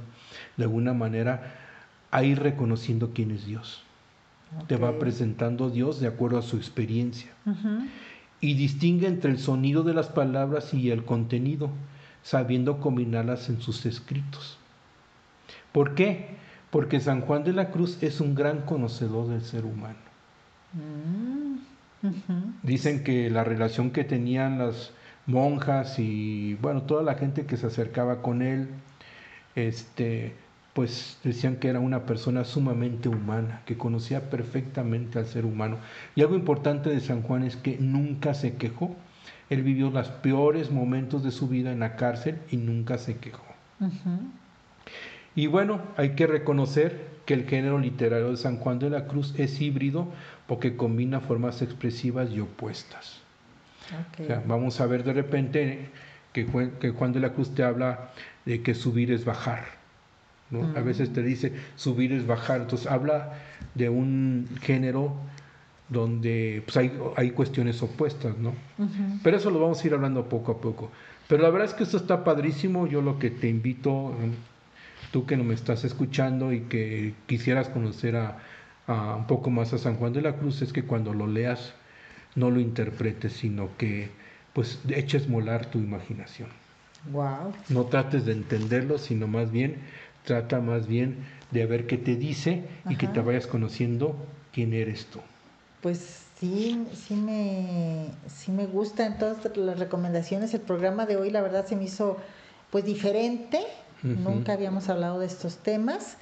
[0.57, 1.55] de alguna manera
[2.11, 3.83] a ir reconociendo quién es Dios.
[4.69, 7.31] Te va presentando Dios de acuerdo a su experiencia
[8.41, 11.71] y distingue entre el sonido de las palabras y el contenido,
[12.23, 14.59] sabiendo combinarlas en sus escritos.
[15.77, 16.29] ¿Por qué?
[16.71, 19.99] Porque San Juan de la Cruz es un gran conocedor del ser humano.
[20.73, 21.57] Mm.
[22.63, 24.95] Dicen que la relación que tenían las
[25.27, 28.71] monjas y bueno, toda la gente que se acercaba con él,
[29.55, 30.33] este,
[30.73, 35.77] pues decían que era una persona sumamente humana, que conocía perfectamente al ser humano.
[36.15, 38.97] Y algo importante de San Juan es que nunca se quejó.
[39.51, 43.45] Él vivió los peores momentos de su vida en la cárcel y nunca se quejó.
[45.37, 49.35] Y bueno, hay que reconocer que el género literario de San Juan de la Cruz
[49.39, 50.09] es híbrido
[50.49, 53.21] porque combina formas expresivas y opuestas.
[53.93, 54.21] Ok.
[54.21, 55.91] O sea, vamos a ver de repente
[56.33, 58.11] que, Juan- que Juan de la Cruz te habla
[58.45, 59.65] de que subir es bajar.
[60.51, 60.61] ¿no?
[60.77, 62.61] A veces te dice subir es bajar.
[62.63, 63.35] Entonces habla
[63.75, 65.15] de un género
[65.89, 68.55] donde pues, hay, hay cuestiones opuestas, ¿no?
[69.23, 70.91] Pero eso lo vamos a ir hablando poco a poco.
[71.29, 72.87] Pero la verdad es que esto está padrísimo.
[72.87, 74.15] Yo lo que te invito,
[75.17, 78.37] tú que no me estás escuchando y que quisieras conocer a,
[78.87, 81.73] a un poco más a San Juan de la Cruz, es que cuando lo leas
[82.35, 84.11] no lo interpretes, sino que
[84.53, 86.51] pues eches molar tu imaginación.
[87.11, 87.55] Wow.
[87.71, 89.77] No trates de entenderlo, sino más bien
[90.23, 91.17] trata más bien
[91.51, 94.15] de ver qué te dice y que te vayas conociendo
[94.53, 95.21] quién eres tú.
[95.81, 100.53] Pues sí, sí me, sí me gustan todas las recomendaciones.
[100.53, 102.19] El programa de hoy, la verdad, se me hizo
[102.71, 103.67] pues diferente.
[104.15, 106.17] Nunca habíamos hablado de estos temas.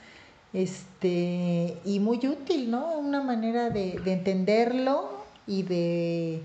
[0.52, 2.98] Este, y muy útil, ¿no?
[2.98, 6.42] Una manera de, de entenderlo y de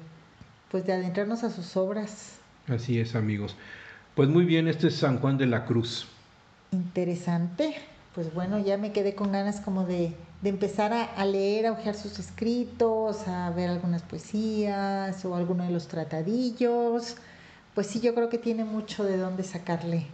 [0.71, 2.39] pues de adentrarnos a sus obras.
[2.67, 3.55] Así es, amigos.
[4.15, 6.07] Pues muy bien, este es San Juan de la Cruz.
[6.71, 7.75] Interesante.
[8.13, 11.71] Pues bueno, ya me quedé con ganas como de, de empezar a, a leer, a
[11.71, 17.15] hojear sus escritos, a ver algunas poesías o alguno de los tratadillos.
[17.75, 20.07] Pues sí, yo creo que tiene mucho de dónde sacarle.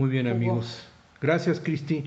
[0.00, 0.82] Muy bien, amigos.
[1.20, 2.04] Gracias, Cristi.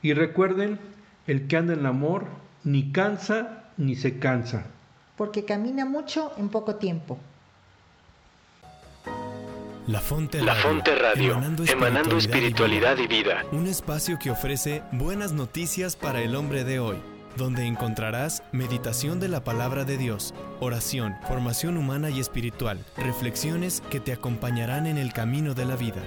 [0.00, 0.78] Y recuerden,
[1.26, 2.26] el que anda en el amor
[2.62, 4.66] ni cansa ni se cansa.
[5.16, 7.18] Porque camina mucho en poco tiempo.
[9.88, 13.42] La Fonte La Radio, Fonte Radio, emanando espiritualidad y vida.
[13.50, 16.98] Un espacio que ofrece buenas noticias para el hombre de hoy,
[17.36, 23.98] donde encontrarás meditación de la palabra de Dios, oración, formación humana y espiritual, reflexiones que
[23.98, 26.02] te acompañarán en el camino de la vida.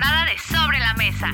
[0.00, 1.30] De Sobre la Mesa.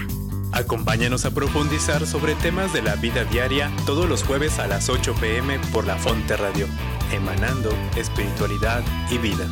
[0.53, 5.15] Acompáñanos a profundizar sobre temas de la vida diaria todos los jueves a las 8
[5.15, 6.67] pm por La Fonte Radio,
[7.11, 9.47] emanando espiritualidad y vida.